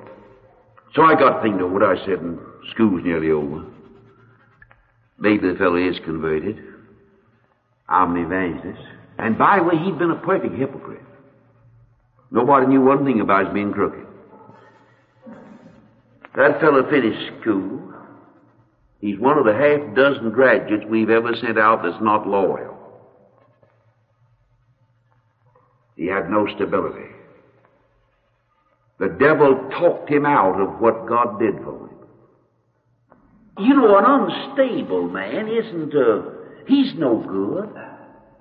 So 0.95 1.03
I 1.03 1.15
got 1.15 1.43
thinking 1.43 1.61
of 1.61 1.71
what 1.71 1.83
I 1.83 1.97
said, 2.05 2.19
and 2.19 2.39
school's 2.73 3.03
nearly 3.05 3.31
over. 3.31 3.65
Maybe 5.19 5.53
the 5.53 5.59
fellow 5.59 5.77
is 5.77 5.99
converted. 6.05 6.59
I'm 7.89 8.17
an 8.17 8.25
evangelist. 8.25 8.83
And 9.19 9.37
by 9.39 9.59
the 9.59 9.65
way, 9.65 9.77
he'd 9.77 9.99
been 9.99 10.11
a 10.11 10.17
perfect 10.17 10.55
hypocrite. 10.55 11.03
Nobody 12.31 12.67
knew 12.67 12.81
one 12.81 13.05
thing 13.05 13.21
about 13.21 13.47
his 13.47 13.55
being 13.55 13.73
crooked. 13.73 14.07
That 16.37 16.61
fellow 16.61 16.89
finished 16.89 17.41
school. 17.41 17.93
He's 19.01 19.19
one 19.19 19.39
of 19.39 19.45
the 19.45 19.53
half 19.53 19.97
dozen 19.97 20.31
graduates 20.31 20.85
we've 20.89 21.11
ever 21.11 21.35
sent 21.37 21.59
out 21.59 21.83
that's 21.83 22.03
not 22.03 22.27
loyal. 22.27 22.77
He 25.97 26.07
had 26.07 26.31
no 26.31 26.47
stability. 26.55 27.09
The 29.01 29.09
devil 29.09 29.57
talked 29.71 30.11
him 30.11 30.27
out 30.27 30.61
of 30.61 30.79
what 30.79 31.09
God 31.09 31.41
did 31.41 31.55
for 31.65 31.89
him. 31.89 31.97
You 33.59 33.75
know, 33.75 33.97
an 33.97 34.05
unstable 34.05 35.09
man 35.09 35.49
isn't, 35.49 35.95
uh, 35.95 36.23
he's 36.67 36.93
no 36.99 37.17
good. 37.17 37.75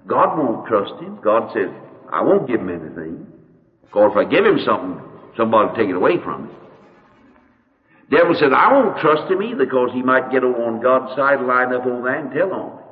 God 0.06 0.38
won't 0.38 0.68
trust 0.68 1.02
him. 1.02 1.18
God 1.24 1.50
says, 1.54 1.70
I 2.12 2.22
won't 2.22 2.46
give 2.46 2.60
him 2.60 2.70
anything. 2.70 3.26
Or 3.94 4.12
if 4.12 4.18
I 4.18 4.30
give 4.30 4.46
him 4.46 4.60
something, 4.66 5.02
somebody 5.38 5.70
will 5.70 5.76
take 5.76 5.90
it 5.90 5.96
away 5.96 6.22
from 6.22 6.50
him. 6.50 6.56
Devil 8.12 8.36
said, 8.38 8.52
I 8.52 8.74
won't 8.74 9.00
trust 9.00 9.32
him 9.32 9.42
either 9.42 9.64
because 9.64 9.92
he 9.94 10.02
might 10.02 10.30
get 10.30 10.44
over 10.44 10.62
on 10.62 10.82
God's 10.82 11.16
side, 11.16 11.40
line 11.40 11.74
up 11.74 11.86
over 11.86 12.02
there 12.02 12.20
and 12.20 12.32
tell 12.34 12.52
on 12.52 12.76
me. 12.76 12.84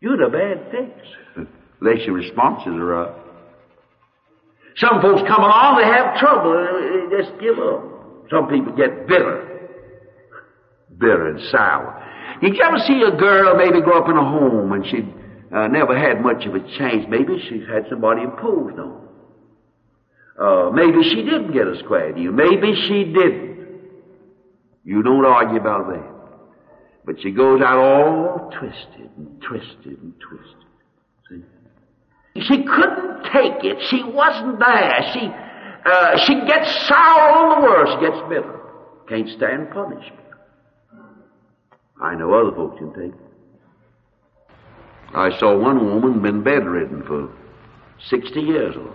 You're 0.00 0.14
in 0.14 0.22
a 0.22 0.30
bad 0.30 0.70
fix. 0.70 1.48
Unless 1.80 2.06
your 2.06 2.14
responses 2.14 2.72
are 2.72 3.02
up. 3.02 3.27
Some 4.78 5.02
folks 5.02 5.22
come 5.26 5.42
along, 5.42 5.78
they 5.78 5.86
have 5.86 6.16
trouble, 6.18 6.54
they 6.54 7.22
just 7.22 7.38
give 7.40 7.58
up. 7.58 7.82
Some 8.30 8.48
people 8.48 8.72
get 8.76 9.06
bitter. 9.06 9.44
Bitter 10.96 11.28
and 11.28 11.40
sour. 11.50 12.04
You 12.42 12.54
ever 12.62 12.78
see 12.78 13.02
a 13.02 13.16
girl 13.16 13.56
maybe 13.56 13.80
grow 13.80 14.02
up 14.02 14.08
in 14.08 14.16
a 14.16 14.24
home 14.24 14.72
and 14.72 14.86
she 14.86 15.02
uh, 15.54 15.68
never 15.68 15.98
had 15.98 16.22
much 16.22 16.44
of 16.46 16.54
a 16.54 16.60
change? 16.78 17.08
Maybe 17.08 17.38
she's 17.48 17.66
had 17.68 17.86
somebody 17.88 18.22
imposed 18.22 18.78
on 18.78 19.08
uh, 20.38 20.70
maybe 20.72 21.02
she 21.02 21.22
didn't 21.22 21.52
get 21.52 21.66
a 21.66 21.76
square 21.80 22.12
deal. 22.12 22.30
Maybe 22.30 22.72
she 22.86 23.04
didn't. 23.04 23.58
You 24.84 25.02
don't 25.02 25.26
argue 25.26 25.58
about 25.58 25.88
that. 25.88 26.14
But 27.04 27.20
she 27.20 27.32
goes 27.32 27.60
out 27.60 27.78
all 27.78 28.50
twisted 28.56 29.10
and 29.16 29.42
twisted 29.42 30.00
and 30.00 30.14
twisted. 30.20 30.67
She 32.42 32.64
couldn't 32.64 33.24
take 33.32 33.64
it. 33.64 33.78
She 33.88 34.02
wasn't 34.02 34.58
there. 34.58 35.10
She, 35.12 35.30
uh, 35.84 36.18
she 36.24 36.34
gets 36.46 36.86
sour 36.86 37.30
on 37.30 37.60
the 37.60 37.68
worst. 37.68 37.92
She 37.94 38.06
gets 38.06 38.28
bitter. 38.28 38.60
Can't 39.08 39.28
stand 39.30 39.70
punishment. 39.70 40.14
I 42.00 42.14
know 42.14 42.32
other 42.34 42.54
folks 42.54 42.78
can 42.78 42.92
take 42.92 43.12
it. 43.12 43.28
I 45.14 45.36
saw 45.38 45.56
one 45.58 45.84
woman 45.86 46.20
been 46.22 46.42
bedridden 46.42 47.02
for 47.04 47.30
60 48.08 48.40
years 48.40 48.76
or 48.76 48.94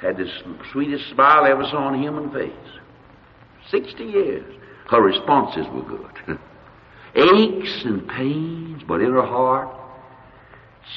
Had 0.00 0.16
the 0.16 0.28
sweetest 0.72 1.08
smile 1.10 1.44
I 1.44 1.50
ever 1.50 1.64
saw 1.64 1.84
on 1.84 1.94
a 1.94 1.98
human 1.98 2.30
face. 2.32 2.52
60 3.70 4.04
years. 4.04 4.54
Her 4.90 5.00
responses 5.00 5.66
were 5.72 5.82
good. 5.82 6.38
Aches 7.14 7.84
and 7.84 8.06
pains, 8.08 8.82
but 8.86 9.00
in 9.00 9.12
her 9.12 9.24
heart, 9.24 9.68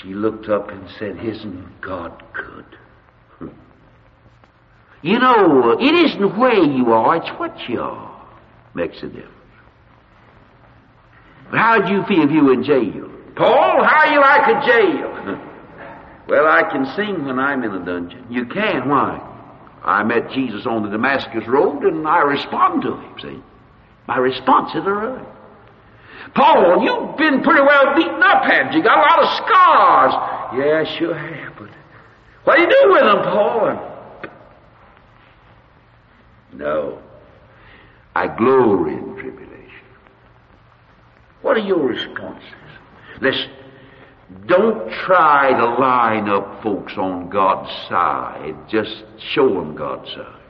she 0.01 0.13
looked 0.13 0.49
up 0.49 0.69
and 0.69 0.87
said, 0.99 1.17
Isn't 1.23 1.81
God 1.81 2.23
good? 2.33 2.65
You 5.01 5.19
know, 5.19 5.77
it 5.79 5.93
isn't 5.93 6.39
where 6.39 6.63
you 6.63 6.91
are, 6.91 7.17
it's 7.17 7.29
what 7.39 7.69
you 7.69 7.79
are 7.79 8.15
makes 8.73 8.97
a 9.03 9.07
difference. 9.07 9.31
How'd 11.51 11.89
you 11.89 12.03
feel 12.07 12.23
if 12.23 12.31
you 12.31 12.43
were 12.43 12.53
in 12.53 12.63
jail? 12.63 13.09
Paul, 13.35 13.83
how 13.83 14.11
you 14.11 14.19
like 14.19 14.47
a 14.47 14.65
jail? 14.65 15.39
well, 16.27 16.47
I 16.47 16.63
can 16.71 16.85
sing 16.95 17.25
when 17.25 17.39
I'm 17.39 17.63
in 17.63 17.71
a 17.71 17.85
dungeon. 17.85 18.25
You 18.29 18.45
can, 18.45 18.89
why? 18.89 19.19
I 19.83 20.03
met 20.03 20.31
Jesus 20.31 20.65
on 20.65 20.83
the 20.83 20.89
Damascus 20.89 21.43
Road 21.47 21.83
and 21.83 22.07
I 22.07 22.21
respond 22.23 22.81
to 22.83 22.93
him, 22.93 23.15
see? 23.21 23.43
My 24.07 24.17
responses 24.17 24.81
are 24.85 24.93
right. 24.93 25.34
Paul, 26.33 26.83
you've 26.83 27.17
been 27.17 27.41
pretty 27.43 27.61
well 27.61 27.95
beaten 27.95 28.21
up, 28.23 28.43
haven't 28.43 28.73
you? 28.73 28.83
Got 28.83 28.97
a 28.97 29.01
lot 29.01 29.19
of 29.19 29.29
scars. 29.37 30.13
Yeah, 30.57 30.97
sure 30.97 31.13
have, 31.13 31.53
but 31.57 31.69
what 32.43 32.55
do 32.55 32.61
you 32.61 32.69
do 32.69 32.91
with 32.91 33.03
them, 33.03 33.23
Paul? 33.23 33.95
No. 36.53 36.99
I 38.15 38.27
glory 38.27 38.93
in 38.93 39.15
tribulation. 39.15 39.45
What 41.41 41.57
are 41.57 41.61
your 41.61 41.85
responses? 41.85 42.43
Listen, 43.21 43.51
don't 44.47 44.89
try 45.05 45.51
to 45.51 45.65
line 45.75 46.29
up 46.29 46.63
folks 46.63 46.93
on 46.97 47.29
God's 47.29 47.69
side. 47.87 48.55
Just 48.69 49.03
show 49.33 49.49
them 49.49 49.75
God's 49.75 50.09
side. 50.09 50.41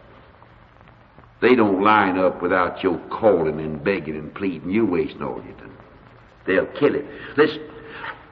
They 1.42 1.56
don't 1.56 1.84
line 1.84 2.18
up 2.18 2.42
without 2.42 2.82
your 2.82 3.00
calling 3.10 3.60
and 3.60 3.84
begging 3.84 4.16
and 4.16 4.34
pleading. 4.34 4.70
You 4.70 4.86
wasting 4.86 5.22
all 5.22 5.44
your 5.44 5.58
time. 5.58 5.78
They'll 6.48 6.68
kill 6.80 6.96
it. 6.96 7.06
Listen, 7.38 7.62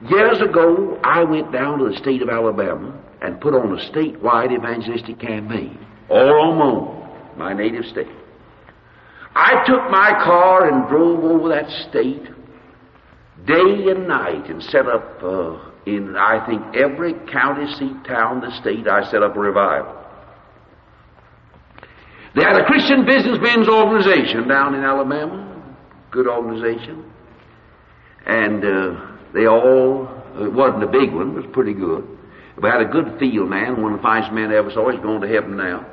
years 0.08 0.40
ago, 0.40 0.98
I 1.04 1.24
went 1.24 1.52
down 1.52 1.78
to 1.78 1.90
the 1.90 1.96
state 1.96 2.22
of 2.22 2.28
Alabama 2.28 2.98
and 3.20 3.40
put 3.40 3.54
on 3.54 3.78
a 3.78 3.90
statewide 3.90 4.52
evangelistic 4.52 5.18
campaign, 5.18 5.78
all 6.08 6.40
on 6.40 6.58
my 6.58 7.04
my 7.36 7.52
native 7.52 7.84
state. 7.86 8.06
I 9.34 9.64
took 9.66 9.90
my 9.90 10.12
car 10.22 10.70
and 10.70 10.88
drove 10.88 11.24
over 11.24 11.48
that 11.48 11.68
state 11.88 12.22
day 13.46 13.90
and 13.90 14.06
night 14.06 14.48
and 14.48 14.62
set 14.62 14.86
up 14.86 15.22
uh, 15.22 15.58
in, 15.86 16.14
I 16.16 16.46
think, 16.46 16.76
every 16.76 17.14
county 17.30 17.72
seat 17.74 18.04
town 18.06 18.36
in 18.36 18.50
the 18.50 18.56
state, 18.60 18.86
I 18.86 19.02
set 19.10 19.22
up 19.22 19.36
a 19.36 19.40
revival. 19.40 20.03
They 22.34 22.42
had 22.42 22.56
a 22.56 22.64
Christian 22.64 23.04
businessmen's 23.04 23.68
organization 23.68 24.48
down 24.48 24.74
in 24.74 24.82
Alabama, 24.82 25.62
good 26.10 26.26
organization, 26.26 27.10
and 28.26 28.64
uh, 28.64 29.06
they 29.32 29.46
all, 29.46 30.08
it 30.40 30.52
wasn't 30.52 30.82
a 30.82 30.88
big 30.88 31.12
one, 31.12 31.30
it 31.30 31.34
was 31.34 31.46
pretty 31.52 31.74
good. 31.74 32.06
We 32.60 32.68
had 32.68 32.80
a 32.80 32.86
good 32.86 33.18
field 33.18 33.50
man, 33.50 33.82
one 33.82 33.92
of 33.92 33.98
the 33.98 34.02
finest 34.02 34.32
men 34.32 34.52
ever 34.52 34.70
saw. 34.70 34.90
He's 34.90 35.00
going 35.00 35.20
to 35.20 35.28
heaven 35.28 35.56
now. 35.56 35.86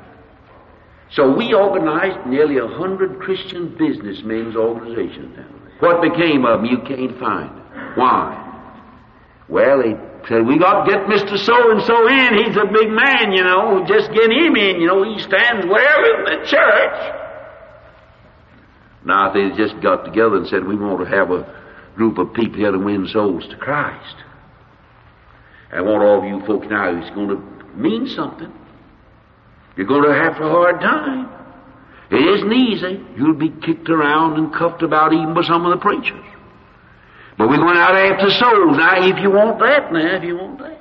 So 1.10 1.34
we 1.36 1.52
organized 1.52 2.26
nearly 2.26 2.58
a 2.58 2.66
hundred 2.66 3.20
Christian 3.20 3.76
businessmen's 3.76 4.56
organizations 4.56 5.36
down 5.36 5.60
there. 5.64 5.78
What 5.80 6.00
became 6.00 6.44
of 6.44 6.60
them, 6.60 6.66
you 6.66 6.78
can't 6.78 7.18
find. 7.18 7.50
Why? 7.96 8.38
Well, 9.48 9.82
they 9.82 9.94
said, 10.28 10.46
we 10.46 10.58
got 10.58 10.84
to 10.84 10.90
get 10.90 11.06
Mr. 11.06 11.36
So-and-so 11.36 12.08
in. 12.08 12.46
He's 12.46 12.56
a 12.56 12.66
big 12.66 12.90
man, 12.90 13.32
you 13.32 13.42
know. 13.42 13.84
Just 13.86 14.12
get 14.12 14.30
him 14.30 14.56
in, 14.56 14.80
you 14.80 14.86
know. 14.86 15.02
He 15.02 15.20
stands 15.20 15.66
well 15.66 16.04
in 16.14 16.24
the 16.24 16.46
church. 16.46 17.18
Now, 19.04 19.32
they 19.32 19.50
just 19.56 19.80
got 19.82 20.04
together 20.04 20.36
and 20.36 20.46
said, 20.46 20.64
we 20.64 20.76
want 20.76 21.00
to 21.00 21.10
have 21.10 21.30
a 21.30 21.44
group 21.96 22.18
of 22.18 22.32
people 22.34 22.58
here 22.58 22.70
to 22.70 22.78
win 22.78 23.06
souls 23.08 23.46
to 23.48 23.56
Christ. 23.56 24.16
I 25.72 25.80
want 25.80 26.02
all 26.02 26.18
of 26.18 26.24
you 26.24 26.46
folks 26.46 26.66
now, 26.70 26.96
it's 26.96 27.14
going 27.14 27.28
to 27.28 27.76
mean 27.76 28.06
something. 28.06 28.52
You're 29.76 29.86
going 29.86 30.04
to 30.04 30.14
have 30.14 30.34
a 30.34 30.48
hard 30.48 30.80
time. 30.80 31.30
It 32.10 32.20
isn't 32.20 32.52
easy. 32.52 33.00
You'll 33.16 33.34
be 33.34 33.48
kicked 33.48 33.88
around 33.88 34.34
and 34.34 34.54
cuffed 34.54 34.82
about 34.82 35.14
even 35.14 35.32
by 35.32 35.42
some 35.42 35.64
of 35.64 35.72
the 35.72 35.78
preachers. 35.78 36.24
But 37.38 37.48
we're 37.48 37.56
going 37.56 37.76
out 37.76 37.96
after 37.96 38.28
souls. 38.30 38.76
Now, 38.76 39.06
if 39.06 39.18
you 39.22 39.30
want 39.30 39.58
that, 39.60 39.92
now, 39.92 40.16
if 40.16 40.22
you 40.22 40.36
want 40.36 40.58
that, 40.58 40.80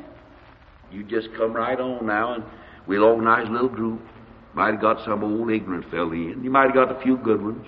you 0.91 1.03
just 1.03 1.29
come 1.37 1.53
right 1.53 1.79
on 1.79 2.05
now 2.05 2.33
and 2.33 2.43
we'll 2.87 3.03
organize 3.03 3.47
a 3.47 3.51
little 3.51 3.69
group. 3.69 4.01
Might 4.53 4.73
have 4.73 4.81
got 4.81 5.03
some 5.05 5.23
old 5.23 5.49
ignorant 5.49 5.89
fellow 5.89 6.11
in. 6.11 6.43
You 6.43 6.49
might 6.49 6.65
have 6.65 6.73
got 6.73 6.91
a 6.91 7.01
few 7.01 7.17
good 7.17 7.41
ones. 7.41 7.65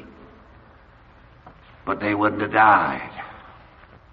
But 1.85 2.01
they 2.01 2.13
wouldn't 2.13 2.41
have 2.41 2.51
died. 2.51 3.21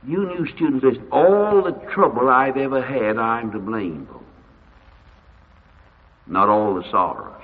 You 0.06 0.26
new 0.26 0.46
students, 0.54 0.84
listen, 0.84 1.06
all 1.12 1.62
the 1.62 1.72
trouble 1.92 2.28
I've 2.28 2.56
ever 2.56 2.80
had, 2.80 3.18
I'm 3.18 3.50
to 3.52 3.58
blame 3.58 4.06
for. 4.10 4.20
Not 6.26 6.48
all 6.48 6.74
the 6.74 6.88
sorrows. 6.90 7.42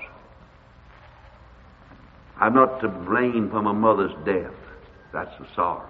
I'm 2.39 2.53
not 2.53 2.79
to 2.81 2.87
blame 2.87 3.49
for 3.51 3.61
my 3.61 3.73
mother's 3.73 4.13
death. 4.25 4.53
That's 5.11 5.37
the 5.39 5.47
sorrow. 5.55 5.89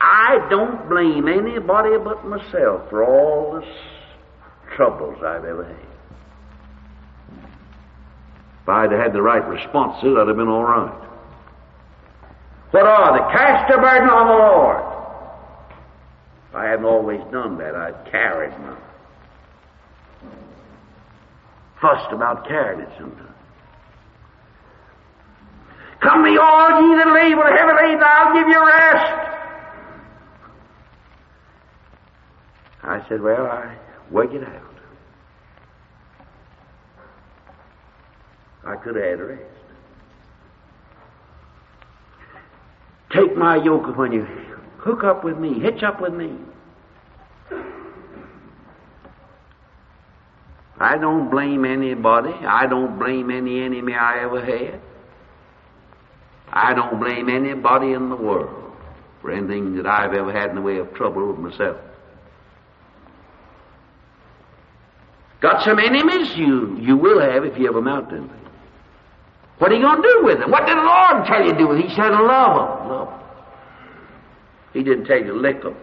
I 0.00 0.46
don't 0.50 0.88
blame 0.88 1.28
anybody 1.28 1.96
but 2.02 2.26
myself 2.26 2.88
for 2.90 3.04
all 3.04 3.54
the 3.54 3.66
troubles 4.76 5.16
I've 5.24 5.44
ever 5.44 5.64
had. 5.64 5.86
If 8.62 8.68
I'd 8.68 8.92
had 8.92 9.12
the 9.12 9.22
right 9.22 9.46
responses, 9.46 10.16
I'd 10.18 10.28
have 10.28 10.36
been 10.36 10.48
all 10.48 10.64
right. 10.64 11.02
What 12.72 12.84
are 12.84 13.12
they? 13.16 13.32
Cast 13.32 13.70
your 13.70 13.80
burden 13.80 14.08
on 14.08 14.26
the 14.26 14.34
Lord. 14.34 14.82
If 16.50 16.54
I 16.56 16.64
hadn't 16.66 16.84
always 16.84 17.20
done 17.32 17.58
that, 17.58 17.74
I'd 17.74 18.10
carried 18.10 18.58
mine. 18.58 18.76
Fussed 21.80 22.12
about 22.12 22.46
carrying 22.48 22.80
it 22.80 22.88
sometimes. 22.98 23.30
Come 26.00 26.24
to 26.24 26.30
me, 26.30 26.36
all 26.36 26.82
ye 26.82 26.96
that 26.96 27.12
labor 27.14 27.46
heavy 27.56 27.72
laden, 27.72 28.02
I'll 28.04 28.34
give 28.34 28.48
you 28.48 28.66
rest. 28.66 29.35
I 32.86 33.06
said, 33.08 33.20
Well, 33.20 33.46
I 33.46 33.76
work 34.10 34.32
it 34.32 34.44
out. 34.44 34.62
I 38.64 38.76
could 38.76 38.96
have 38.96 39.04
had 39.04 39.20
rest. 39.20 39.42
Take 43.12 43.36
my 43.36 43.56
yoke 43.56 43.86
upon 43.86 44.12
you. 44.12 44.26
Hook 44.78 45.04
up 45.04 45.24
with 45.24 45.38
me. 45.38 45.58
Hitch 45.60 45.82
up 45.82 46.00
with 46.00 46.12
me. 46.12 46.36
I 50.78 50.98
don't 50.98 51.30
blame 51.30 51.64
anybody. 51.64 52.32
I 52.46 52.66
don't 52.66 52.98
blame 52.98 53.30
any 53.30 53.62
enemy 53.62 53.94
I 53.94 54.24
ever 54.24 54.44
had. 54.44 54.80
I 56.52 56.74
don't 56.74 57.00
blame 57.00 57.28
anybody 57.28 57.92
in 57.92 58.10
the 58.10 58.16
world 58.16 58.72
for 59.22 59.32
anything 59.32 59.76
that 59.76 59.86
I've 59.86 60.12
ever 60.12 60.32
had 60.32 60.50
in 60.50 60.56
the 60.56 60.62
way 60.62 60.76
of 60.78 60.92
trouble 60.94 61.26
with 61.26 61.38
myself. 61.38 61.78
Got 65.40 65.62
some 65.64 65.78
enemies? 65.78 66.34
You, 66.36 66.78
you 66.80 66.96
will 66.96 67.20
have 67.20 67.44
if 67.44 67.58
you 67.58 67.68
ever 67.68 67.80
mount 67.80 68.10
them. 68.10 68.30
What 69.58 69.72
are 69.72 69.74
you 69.74 69.82
going 69.82 70.02
to 70.02 70.08
do 70.08 70.20
with 70.24 70.38
them? 70.38 70.50
What 70.50 70.66
did 70.66 70.76
the 70.76 70.82
Lord 70.82 71.26
tell 71.26 71.44
you 71.44 71.52
to 71.52 71.58
do 71.58 71.68
with 71.68 71.78
them? 71.78 71.88
He 71.88 71.94
said, 71.94 72.10
love 72.10 72.80
them. 72.80 72.88
Love 72.88 73.08
them. 73.08 73.20
He 74.72 74.82
didn't 74.82 75.06
tell 75.06 75.18
you 75.18 75.28
to 75.28 75.34
lick 75.34 75.62
them. 75.62 75.76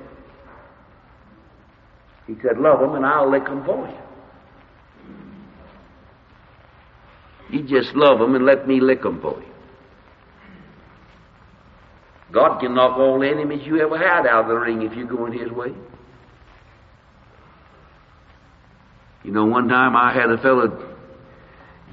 He 2.28 2.36
said, 2.42 2.58
love 2.58 2.80
them 2.80 2.96
and 2.96 3.06
I'll 3.06 3.30
lick 3.30 3.46
them 3.46 3.66
for 3.66 3.88
you. 3.88 3.98
You 7.50 7.63
just 7.63 7.96
love 7.96 8.20
them 8.20 8.36
and 8.36 8.46
let 8.46 8.68
me 8.68 8.80
lick 8.80 9.02
them 9.02 9.22
for 9.22 9.39
you. 9.39 9.54
God 12.32 12.60
can 12.60 12.74
knock 12.74 12.98
all 12.98 13.22
enemies 13.24 13.62
you 13.66 13.80
ever 13.80 13.98
had 13.98 14.26
out 14.26 14.46
of 14.46 14.48
the 14.48 14.56
ring 14.56 14.82
if 14.82 14.96
you 14.98 15.06
go 15.06 15.26
in 15.28 15.34
His 15.34 15.52
way. 15.52 15.72
You 19.23 19.31
know, 19.31 19.45
one 19.45 19.67
time 19.67 19.95
I 19.95 20.13
had 20.13 20.29
a 20.29 20.38
fellow 20.38 20.95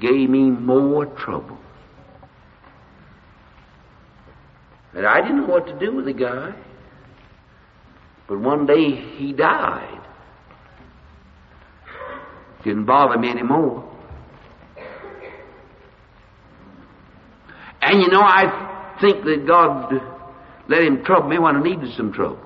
gave 0.01 0.29
me 0.29 0.49
more 0.49 1.05
trouble. 1.05 1.57
And 4.93 5.05
I 5.05 5.21
didn't 5.21 5.41
know 5.41 5.47
what 5.47 5.67
to 5.67 5.79
do 5.79 5.95
with 5.95 6.05
the 6.05 6.13
guy. 6.13 6.53
But 8.27 8.39
one 8.39 8.65
day 8.65 8.91
he 9.17 9.33
died. 9.33 10.01
Didn't 12.63 12.85
bother 12.85 13.17
me 13.17 13.29
anymore. 13.29 13.87
And 17.81 18.01
you 18.01 18.09
know, 18.09 18.21
I 18.21 18.97
think 19.01 19.23
that 19.25 19.45
God 19.47 19.93
let 20.69 20.83
him 20.83 21.03
trouble 21.03 21.29
me 21.29 21.39
when 21.39 21.55
I 21.55 21.63
needed 21.63 21.93
some 21.97 22.13
trouble. 22.13 22.39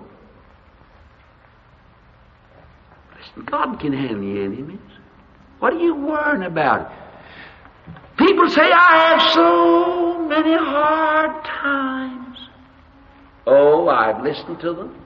Listen, 3.18 3.25
God 3.44 3.80
can 3.80 3.92
handle 3.92 4.22
the 4.22 4.42
enemies. 4.42 4.80
What 5.60 5.74
are 5.74 5.80
you 5.80 5.96
worrying 5.96 6.44
about? 6.44 6.92
People 8.18 8.50
say, 8.50 8.62
I 8.62 9.18
have 9.18 9.34
so 9.34 10.26
many 10.28 10.56
hard 10.56 11.44
times. 11.44 12.38
Oh, 13.46 13.90
I've 13.90 14.24
listened 14.24 14.60
to 14.62 14.74
them 14.74 15.06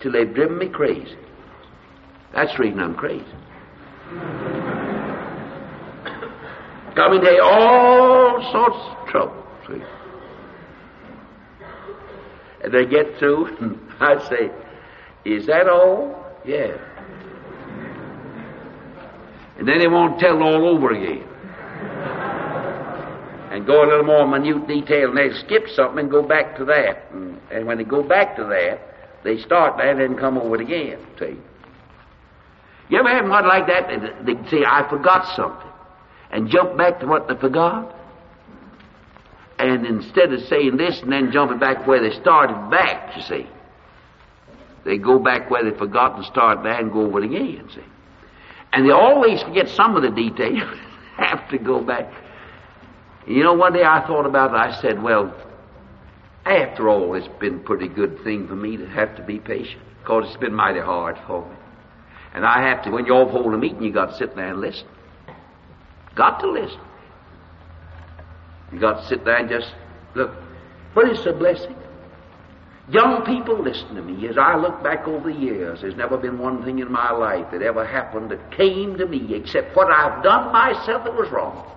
till 0.00 0.12
they've 0.12 0.32
driven 0.32 0.58
me 0.58 0.68
crazy. 0.68 1.16
That's 2.34 2.52
the 2.56 2.62
reason 2.62 2.80
I'm 2.80 2.94
crazy. 2.94 3.24
Coming 6.96 7.20
to 7.20 7.40
all 7.42 8.50
sorts 8.52 8.76
of 8.76 9.08
trouble, 9.08 9.44
see. 9.68 9.82
And 12.64 12.72
they 12.72 12.86
get 12.86 13.18
through, 13.18 13.56
and 13.60 13.78
I 14.00 14.28
say, 14.28 14.50
Is 15.24 15.46
that 15.46 15.68
all? 15.68 16.16
Yeah. 16.44 16.76
And 19.60 19.68
then 19.68 19.78
they 19.78 19.88
won't 19.88 20.18
tell 20.18 20.42
all 20.42 20.66
over 20.66 20.90
again. 20.90 21.22
And 23.52 23.66
go 23.66 23.84
a 23.84 23.86
little 23.86 24.04
more 24.04 24.26
minute 24.26 24.66
detail, 24.66 25.10
and 25.10 25.18
they 25.18 25.36
skip 25.38 25.68
something 25.74 25.98
and 25.98 26.10
go 26.10 26.22
back 26.22 26.56
to 26.56 26.64
that. 26.64 27.10
And, 27.12 27.38
and 27.52 27.66
when 27.66 27.76
they 27.76 27.84
go 27.84 28.02
back 28.02 28.36
to 28.36 28.44
that, 28.44 28.80
they 29.22 29.36
start 29.36 29.76
that 29.76 29.86
and 29.86 30.00
then 30.00 30.16
come 30.16 30.38
over 30.38 30.54
it 30.54 30.62
again. 30.62 30.98
See? 31.18 31.36
You 32.88 32.98
ever 33.00 33.10
had 33.10 33.28
one 33.28 33.46
like 33.46 33.66
that? 33.66 34.24
They, 34.24 34.32
say, 34.48 34.64
I 34.64 34.88
forgot 34.88 35.36
something. 35.36 35.68
And 36.30 36.48
jump 36.48 36.78
back 36.78 36.98
to 37.00 37.06
what 37.06 37.28
they 37.28 37.34
forgot? 37.34 37.94
And 39.58 39.84
instead 39.84 40.32
of 40.32 40.40
saying 40.44 40.78
this 40.78 41.02
and 41.02 41.12
then 41.12 41.32
jumping 41.32 41.58
back 41.58 41.86
where 41.86 42.00
they 42.00 42.18
started 42.18 42.70
back, 42.70 43.14
you 43.14 43.22
see, 43.24 43.46
they 44.86 44.96
go 44.96 45.18
back 45.18 45.50
where 45.50 45.70
they 45.70 45.76
forgot 45.76 46.16
and 46.16 46.24
start 46.24 46.62
there 46.62 46.80
and 46.80 46.90
go 46.90 47.02
over 47.02 47.22
it 47.22 47.26
again, 47.26 47.68
see. 47.74 47.84
And 48.72 48.86
they 48.86 48.92
always 48.92 49.42
forget 49.42 49.68
some 49.68 49.96
of 49.96 50.02
the 50.02 50.10
details, 50.10 50.78
have 51.16 51.48
to 51.50 51.58
go 51.58 51.80
back. 51.80 52.12
You 53.26 53.42
know, 53.42 53.54
one 53.54 53.72
day 53.72 53.82
I 53.84 54.06
thought 54.06 54.26
about 54.26 54.50
it, 54.50 54.56
I 54.56 54.80
said, 54.80 55.02
well, 55.02 55.34
after 56.44 56.88
all, 56.88 57.14
it's 57.14 57.28
been 57.38 57.56
a 57.56 57.58
pretty 57.58 57.88
good 57.88 58.22
thing 58.24 58.48
for 58.48 58.56
me 58.56 58.76
to 58.76 58.86
have 58.86 59.16
to 59.16 59.22
be 59.22 59.38
patient, 59.38 59.82
because 60.00 60.24
it's 60.26 60.36
been 60.36 60.54
mighty 60.54 60.80
hard 60.80 61.18
for 61.26 61.48
me. 61.48 61.56
And 62.32 62.46
I 62.46 62.68
have 62.68 62.82
to, 62.84 62.90
when 62.90 63.06
you're 63.06 63.16
all 63.16 63.28
holding 63.28 63.54
a 63.54 63.58
meeting, 63.58 63.82
you 63.82 63.92
got 63.92 64.06
to 64.06 64.16
sit 64.16 64.36
there 64.36 64.48
and 64.48 64.60
listen. 64.60 64.86
Got 66.14 66.40
to 66.40 66.50
listen. 66.50 66.80
You 68.72 68.78
got 68.78 69.02
to 69.02 69.08
sit 69.08 69.24
there 69.24 69.36
and 69.36 69.48
just 69.48 69.74
look. 70.14 70.30
But 70.94 71.08
it's 71.08 71.26
a 71.26 71.32
blessing. 71.32 71.76
Young 72.90 73.24
people, 73.24 73.62
listen 73.62 73.94
to 73.94 74.02
me. 74.02 74.26
As 74.28 74.36
I 74.36 74.56
look 74.56 74.82
back 74.82 75.06
over 75.06 75.32
the 75.32 75.38
years, 75.38 75.80
there's 75.80 75.94
never 75.94 76.16
been 76.16 76.38
one 76.38 76.64
thing 76.64 76.80
in 76.80 76.90
my 76.90 77.12
life 77.12 77.46
that 77.52 77.62
ever 77.62 77.86
happened 77.86 78.32
that 78.32 78.50
came 78.56 78.98
to 78.98 79.06
me 79.06 79.32
except 79.34 79.76
what 79.76 79.92
I've 79.92 80.24
done 80.24 80.50
myself 80.50 81.04
that 81.04 81.14
was 81.14 81.30
wrong. 81.30 81.70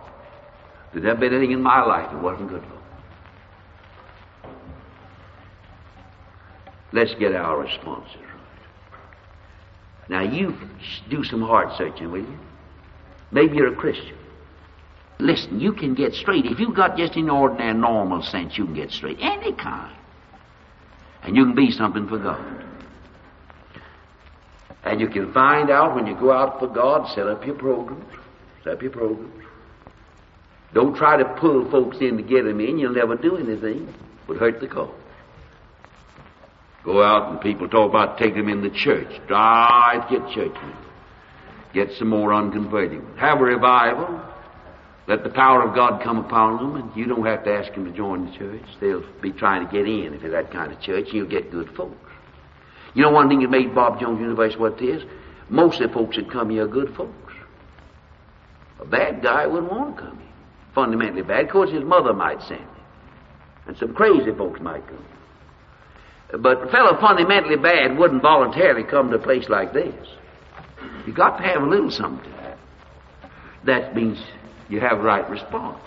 There's 0.91 1.05
never 1.05 1.19
been 1.19 1.33
anything 1.33 1.51
in 1.51 1.61
my 1.61 1.83
life 1.83 2.11
that 2.11 2.21
wasn't 2.21 2.49
good 2.49 2.63
for. 2.63 2.67
me. 2.67 2.73
Let's 6.93 7.13
get 7.19 7.35
our 7.35 7.59
responses 7.59 8.15
right. 8.15 8.99
Now, 10.09 10.21
you 10.21 10.57
do 11.11 11.23
some 11.23 11.41
heart 11.41 11.77
searching, 11.77 12.11
will 12.11 12.21
you? 12.21 12.39
Maybe 13.31 13.57
you're 13.57 13.73
a 13.73 13.75
Christian. 13.75 14.17
Listen, 15.19 15.59
you 15.59 15.73
can 15.73 15.93
get 15.93 16.13
straight. 16.13 16.45
If 16.45 16.59
you've 16.59 16.75
got 16.75 16.97
just 16.97 17.15
an 17.15 17.29
ordinary, 17.29 17.73
normal 17.75 18.23
sense, 18.23 18.57
you 18.57 18.65
can 18.65 18.73
get 18.73 18.89
straight. 18.91 19.17
Any 19.21 19.53
kind. 19.53 19.95
And 21.23 21.35
you 21.35 21.45
can 21.45 21.55
be 21.55 21.71
something 21.71 22.07
for 22.07 22.17
God. 22.17 22.63
And 24.83 24.99
you 24.99 25.07
can 25.07 25.31
find 25.33 25.69
out 25.69 25.95
when 25.95 26.05
you 26.05 26.15
go 26.15 26.31
out 26.31 26.59
for 26.59 26.67
God, 26.67 27.07
set 27.15 27.27
up 27.27 27.45
your 27.45 27.55
programs. 27.55 28.13
Set 28.63 28.73
up 28.73 28.81
your 28.81 28.91
programs. 28.91 29.43
Don't 30.73 30.95
try 30.95 31.17
to 31.17 31.25
pull 31.39 31.69
folks 31.69 31.97
in 32.01 32.17
to 32.17 32.23
get 32.23 32.43
them 32.43 32.59
in. 32.59 32.77
You'll 32.77 32.93
never 32.93 33.15
do 33.15 33.37
anything 33.37 33.87
It 33.87 34.27
would 34.27 34.39
hurt 34.39 34.59
the 34.59 34.67
cause. 34.67 34.93
Go 36.83 37.01
out 37.01 37.31
and 37.31 37.39
people 37.39 37.69
talk 37.69 37.89
about 37.89 38.17
taking 38.17 38.45
them 38.45 38.49
in 38.49 38.61
the 38.61 38.69
church. 38.69 39.07
To 39.27 40.05
get 40.09 40.27
churchmen. 40.33 40.75
Get 41.73 41.91
some 41.97 42.09
more 42.09 42.33
unconverted. 42.33 43.01
Have 43.17 43.39
a 43.39 43.43
revival. 43.43 44.21
Let 45.07 45.23
the 45.23 45.29
power 45.29 45.61
of 45.67 45.75
God 45.75 46.01
come 46.01 46.17
upon 46.17 46.57
them, 46.57 46.75
and 46.75 46.95
you 46.95 47.05
don't 47.05 47.25
have 47.25 47.43
to 47.43 47.53
ask 47.53 47.73
them 47.73 47.85
to 47.85 47.91
join 47.91 48.25
the 48.25 48.37
church. 48.37 48.63
They'll 48.79 49.03
be 49.21 49.31
trying 49.31 49.65
to 49.65 49.71
get 49.71 49.85
in 49.85 50.13
if 50.13 50.23
it's 50.23 50.33
that 50.33 50.51
kind 50.51 50.71
of 50.71 50.79
church, 50.79 51.07
and 51.07 51.13
you'll 51.13 51.27
get 51.27 51.51
good 51.51 51.69
folks. 51.75 52.11
You 52.93 53.01
know 53.01 53.11
one 53.11 53.27
thing 53.27 53.41
that 53.41 53.49
made 53.49 53.75
Bob 53.75 53.99
Jones 53.99 54.19
University 54.21 54.59
what 54.59 54.81
it 54.81 54.85
is? 54.85 55.03
Most 55.49 55.81
of 55.81 55.89
the 55.89 55.93
folks 55.93 56.15
that 56.15 56.31
come 56.31 56.51
here 56.51 56.63
are 56.63 56.67
good 56.67 56.95
folks. 56.95 57.33
A 58.79 58.85
bad 58.85 59.21
guy 59.21 59.45
wouldn't 59.45 59.71
want 59.71 59.97
to 59.97 60.03
come 60.03 60.17
here. 60.17 60.27
Fundamentally 60.73 61.21
bad. 61.21 61.45
Of 61.45 61.51
course, 61.51 61.71
his 61.71 61.83
mother 61.83 62.13
might 62.13 62.41
send 62.41 62.61
him. 62.61 62.67
And 63.67 63.77
some 63.77 63.93
crazy 63.93 64.31
folks 64.31 64.59
might 64.61 64.85
come. 64.87 65.05
But 66.41 66.63
a 66.63 66.71
fellow 66.71 66.99
fundamentally 66.99 67.57
bad 67.57 67.97
wouldn't 67.97 68.21
voluntarily 68.21 68.83
come 68.83 69.09
to 69.09 69.17
a 69.17 69.19
place 69.19 69.49
like 69.49 69.73
this. 69.73 70.07
You 71.05 71.13
got 71.13 71.37
to 71.37 71.43
have 71.43 71.61
a 71.61 71.65
little 71.65 71.91
something. 71.91 72.33
That 73.65 73.95
means 73.95 74.17
you 74.69 74.79
have 74.79 74.99
right 74.99 75.27
response. 75.29 75.83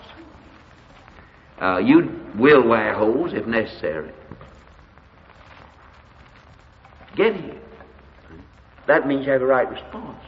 Uh, 1.61 1.79
you 1.79 2.21
will 2.35 2.67
wear 2.67 2.93
holes 2.93 3.33
if 3.33 3.45
necessary. 3.47 4.11
Get 7.15 7.35
here. 7.35 7.61
That 8.87 9.07
means 9.07 9.25
you 9.25 9.31
have 9.31 9.41
the 9.41 9.47
right 9.47 9.69
response. 9.69 10.23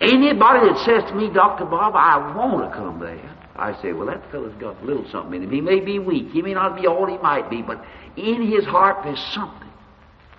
Anybody 0.00 0.68
that 0.68 0.78
says 0.84 1.10
to 1.10 1.14
me, 1.14 1.30
Dr. 1.32 1.66
Bob, 1.66 1.94
I 1.94 2.34
want 2.34 2.70
to 2.70 2.76
come 2.76 3.00
there, 3.00 3.36
I 3.56 3.80
say, 3.82 3.92
well, 3.92 4.06
that 4.06 4.30
fellow's 4.30 4.54
got 4.54 4.80
a 4.82 4.84
little 4.84 5.06
something 5.10 5.34
in 5.34 5.42
him. 5.42 5.50
He 5.50 5.60
may 5.60 5.80
be 5.80 5.98
weak. 5.98 6.30
He 6.30 6.40
may 6.40 6.54
not 6.54 6.80
be 6.80 6.86
all 6.86 7.06
he 7.06 7.18
might 7.18 7.50
be, 7.50 7.60
but 7.60 7.84
in 8.16 8.50
his 8.50 8.64
heart 8.64 9.04
there's 9.04 9.22
something 9.34 9.68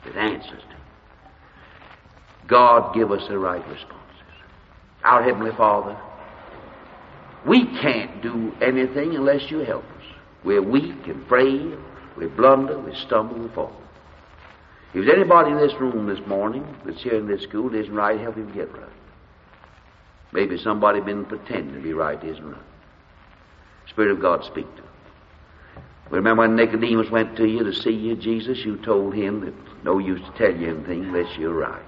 that 0.06 0.16
answers 0.16 0.62
to. 0.62 2.48
God 2.48 2.96
give 2.96 3.12
us 3.12 3.28
the 3.28 3.38
right 3.38 3.66
responses. 3.68 3.98
Our 5.04 5.22
Heavenly 5.24 5.52
Father, 5.56 5.96
we 7.48 7.66
can't 7.82 8.22
do 8.22 8.54
anything 8.62 9.16
unless 9.16 9.50
you 9.50 9.60
help 9.60 9.84
us. 9.84 10.04
We're 10.44 10.62
weak 10.62 11.08
and 11.08 11.26
frail. 11.28 11.78
We 12.18 12.28
blunder, 12.28 12.80
we 12.80 12.96
stumble, 12.96 13.40
we 13.40 13.50
fall. 13.50 13.76
If 14.94 15.06
there's 15.06 15.18
anybody 15.18 15.52
in 15.52 15.58
this 15.58 15.74
room 15.80 16.08
this 16.08 16.26
morning 16.28 16.66
that's 16.86 17.02
here 17.02 17.16
in 17.16 17.28
this 17.28 17.44
school 17.44 17.70
that 17.70 17.80
isn't 17.80 17.94
right, 17.94 18.20
help 18.20 18.36
him 18.36 18.52
get 18.54 18.72
right. 18.74 18.90
Maybe 20.34 20.58
somebody 20.58 21.00
been 21.02 21.26
pretending 21.26 21.74
to 21.76 21.82
be 21.82 21.94
right 21.94 22.22
isn't 22.24 22.46
right. 22.46 22.62
Spirit 23.90 24.12
of 24.12 24.22
God, 24.22 24.44
speak 24.44 24.68
to 24.76 24.82
him. 24.82 24.90
Remember 26.10 26.42
when 26.42 26.58
Nicodemus 26.58 27.10
went 27.10 27.38
to 27.38 27.46
you 27.46 27.64
to 27.64 27.74
see 27.74 27.92
you, 27.92 28.18
Jesus, 28.18 28.60
you 28.66 28.78
told 28.78 29.14
him 29.16 29.46
that 29.46 29.54
no 29.84 29.98
use 29.98 30.20
to 30.22 30.38
tell 30.38 30.54
you 30.54 30.70
anything 30.76 31.06
unless 31.06 31.38
you're 31.38 31.54
right. 31.54 31.82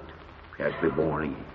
You 0.57 0.65
have 0.65 0.81
to 0.81 0.89
be 0.89 0.95
born 0.95 1.25
again. 1.25 1.52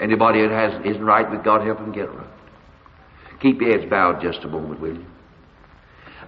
Anybody 0.00 0.42
that 0.42 0.50
has 0.50 0.86
isn't 0.86 1.04
right 1.04 1.28
with 1.30 1.42
God, 1.44 1.66
help 1.66 1.78
them 1.78 1.92
get 1.92 2.12
right. 2.14 2.26
Keep 3.40 3.60
your 3.60 3.78
heads 3.78 3.90
bowed 3.90 4.22
just 4.22 4.44
a 4.44 4.48
moment, 4.48 4.80
will 4.80 4.94
you? 4.94 5.06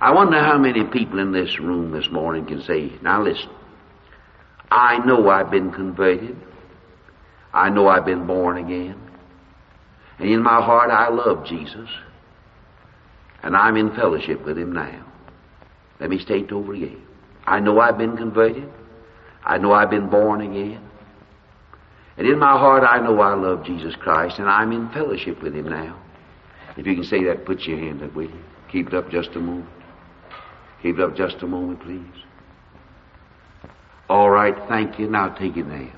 I 0.01 0.13
wonder 0.13 0.39
how 0.39 0.57
many 0.59 0.85
people 0.85 1.19
in 1.19 1.33
this 1.33 1.59
room 1.61 1.91
this 1.91 2.09
morning 2.11 2.47
can 2.47 2.63
say, 2.63 2.93
now 3.03 3.23
listen, 3.23 3.51
I 4.71 4.99
know 5.05 5.29
I've 5.29 5.51
been 5.51 5.73
converted. 5.73 6.37
I 7.53 7.69
know 7.69 7.89
I've 7.89 8.05
been 8.07 8.27
born 8.27 8.57
again. 8.57 8.99
And 10.19 10.31
in 10.31 10.43
my 10.43 10.63
heart 10.63 10.91
I 10.91 11.09
love 11.09 11.47
Jesus. 11.47 11.89
And 13.43 13.57
I'm 13.57 13.77
in 13.77 13.95
fellowship 13.95 14.45
with 14.45 14.57
Him 14.57 14.73
now. 14.73 15.07
Let 15.99 16.11
me 16.11 16.19
state 16.19 16.45
it 16.45 16.53
over 16.53 16.75
again. 16.75 17.03
I 17.45 17.61
know 17.61 17.81
I've 17.81 17.99
been 17.99 18.17
converted. 18.17 18.69
I 19.45 19.59
know 19.59 19.73
I've 19.73 19.91
been 19.91 20.09
born 20.09 20.41
again. 20.41 20.90
And 22.21 22.29
in 22.29 22.39
my 22.39 22.53
heart, 22.53 22.85
I 22.87 23.01
know 23.01 23.19
I 23.23 23.33
love 23.33 23.65
Jesus 23.65 23.97
Christ, 23.97 24.39
and 24.39 24.47
I'm 24.47 24.73
in 24.73 24.91
fellowship 24.91 25.43
with 25.43 25.55
Him 25.55 25.71
now. 25.71 25.99
If 26.77 26.87
you 26.87 26.95
can 26.95 27.05
say 27.05 27.25
that, 27.25 27.47
put 27.47 27.63
your 27.63 27.79
hand 27.79 28.03
up, 28.03 28.15
will 28.15 28.25
you? 28.25 28.45
Keep 28.71 28.89
it 28.89 28.95
up 28.95 29.11
just 29.11 29.31
a 29.37 29.41
moment. 29.41 29.71
Keep 30.83 30.99
it 30.99 31.01
up 31.01 31.17
just 31.17 31.37
a 31.41 31.47
moment, 31.47 31.81
please. 31.81 32.23
All 34.11 34.29
right, 34.29 34.55
thank 34.69 34.99
you. 34.99 35.09
Now 35.09 35.31
take 35.31 35.57
it 35.57 35.63
down. 35.63 35.93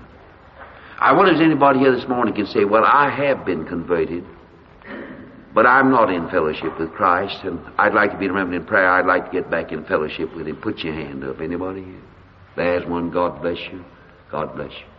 I 1.01 1.13
wonder 1.13 1.35
if 1.35 1.41
anybody 1.41 1.81
here 1.81 1.93
this 1.93 2.09
morning 2.09 2.35
can 2.35 2.47
say, 2.47 2.65
well, 2.65 2.85
I 2.85 3.11
have 3.11 3.45
been 3.45 3.67
converted, 3.67 4.25
but 5.53 5.67
I'm 5.67 5.91
not 5.91 6.09
in 6.09 6.31
fellowship 6.31 6.79
with 6.79 6.93
Christ, 6.93 7.43
and 7.43 7.59
I'd 7.79 7.95
like 7.95 8.13
to 8.13 8.17
be 8.17 8.29
remembered 8.29 8.61
in 8.61 8.65
prayer. 8.65 8.89
I'd 8.89 9.07
like 9.07 9.25
to 9.25 9.33
get 9.33 9.51
back 9.51 9.73
in 9.73 9.85
fellowship 9.87 10.33
with 10.37 10.47
Him. 10.47 10.55
Put 10.55 10.79
your 10.85 10.95
hand 10.95 11.25
up. 11.25 11.41
Anybody 11.41 11.83
here? 11.83 12.03
There's 12.55 12.89
one. 12.89 13.11
God 13.11 13.43
bless 13.43 13.59
you. 13.73 13.85
God 14.31 14.55
bless 14.55 14.71
you. 14.71 14.92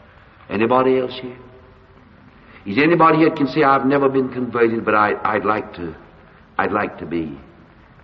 Anybody 0.49 0.99
else 0.99 1.17
here? 1.19 1.37
Is 2.65 2.77
anybody 2.77 3.17
here 3.17 3.31
can 3.31 3.47
say 3.47 3.63
I've 3.63 3.85
never 3.85 4.07
been 4.07 4.31
converted, 4.31 4.85
but 4.85 4.95
I, 4.95 5.13
I'd 5.23 5.45
like 5.45 5.73
to, 5.75 5.95
I'd 6.57 6.71
like 6.71 6.97
to 6.99 7.05
be, 7.05 7.37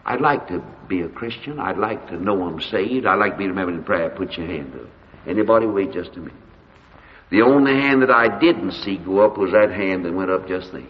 I'd 0.05 0.21
like 0.21 0.47
to 0.49 0.61
be 0.87 1.01
a 1.01 1.07
Christian. 1.07 1.59
I'd 1.59 1.77
like 1.77 2.07
to 2.09 2.17
know 2.17 2.43
I'm 2.43 2.59
saved. 2.59 3.05
I'd 3.05 3.15
like 3.15 3.33
to 3.33 3.37
be 3.37 3.47
remembered 3.47 3.75
in 3.75 3.83
prayer. 3.83 4.09
Put 4.09 4.37
your 4.37 4.47
hand 4.47 4.73
up. 4.75 4.89
Anybody? 5.25 5.65
Wait 5.65 5.93
just 5.93 6.15
a 6.15 6.19
minute. 6.19 6.33
The 7.31 7.41
only 7.41 7.73
hand 7.73 8.01
that 8.01 8.09
I 8.09 8.39
didn't 8.39 8.71
see 8.71 8.97
go 8.97 9.19
up 9.19 9.37
was 9.37 9.51
that 9.51 9.71
hand 9.71 10.03
that 10.05 10.13
went 10.13 10.31
up 10.31 10.47
just 10.47 10.71
then. 10.71 10.87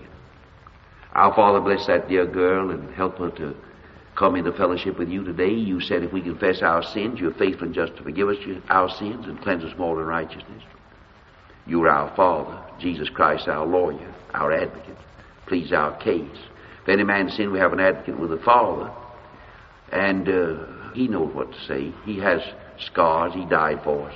Our 1.13 1.33
Father 1.35 1.59
bless 1.59 1.85
that 1.88 2.07
dear 2.07 2.25
girl 2.25 2.71
and 2.71 2.93
help 2.93 3.17
her 3.17 3.29
to 3.31 3.55
come 4.15 4.35
into 4.35 4.51
fellowship 4.53 4.97
with 4.97 5.09
you 5.09 5.23
today. 5.23 5.51
You 5.51 5.81
said 5.81 6.03
if 6.03 6.13
we 6.13 6.21
confess 6.21 6.62
our 6.62 6.81
sins, 6.81 7.19
you're 7.19 7.33
faithful 7.33 7.65
and 7.65 7.75
just 7.75 7.95
to 7.97 8.03
forgive 8.03 8.29
us 8.29 8.38
our 8.69 8.89
sins 8.89 9.25
and 9.27 9.41
cleanse 9.41 9.63
us 9.63 9.73
from 9.73 9.81
all 9.81 9.99
unrighteousness. 9.99 10.63
You 11.69 11.84
are 11.84 11.89
our 11.89 12.15
Father, 12.15 12.60
Jesus 12.79 13.10
Christ, 13.10 13.47
our 13.47 13.63
lawyer, 13.63 14.12
our 14.34 14.51
advocate. 14.51 14.97
Please 15.45 15.71
our 15.71 15.95
case. 15.99 16.25
If 16.82 16.89
any 16.89 17.03
man 17.03 17.29
sin, 17.29 17.51
we 17.51 17.60
have 17.60 17.73
an 17.73 17.79
advocate 17.79 18.19
with 18.19 18.32
the 18.32 18.39
Father, 18.43 18.91
and 19.91 20.27
uh, 20.27 20.91
he 20.93 21.08
knows 21.08 21.32
what 21.36 21.51
to 21.51 21.65
say. 21.67 21.93
He 22.05 22.17
has 22.17 22.41
scars. 22.79 23.34
He 23.36 23.45
died 23.45 23.82
for 23.84 24.10
us. 24.10 24.15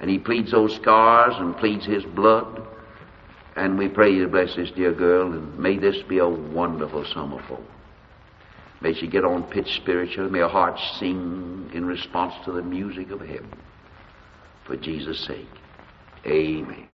And 0.00 0.10
he 0.10 0.18
pleads 0.18 0.50
those 0.50 0.74
scars 0.74 1.34
and 1.38 1.56
pleads 1.56 1.86
his 1.86 2.04
blood. 2.04 2.60
And 3.54 3.78
we 3.78 3.86
pray 3.86 4.10
you 4.12 4.26
bless 4.26 4.56
this 4.56 4.72
dear 4.72 4.92
girl, 4.92 5.32
and 5.32 5.56
may 5.60 5.78
this 5.78 6.02
be 6.08 6.18
a 6.18 6.28
wonderful 6.28 7.04
summer 7.04 7.40
for 7.46 7.56
her. 7.58 7.62
May 8.80 8.94
she 8.94 9.06
get 9.06 9.24
on 9.24 9.44
pitch 9.44 9.76
spiritually. 9.76 10.28
May 10.28 10.40
her 10.40 10.48
heart 10.48 10.80
sing 10.98 11.70
in 11.72 11.84
response 11.84 12.34
to 12.46 12.50
the 12.50 12.62
music 12.62 13.12
of 13.12 13.20
heaven. 13.20 13.52
For 14.66 14.76
Jesus' 14.76 15.24
sake. 15.24 15.46
Amen. 16.26 16.88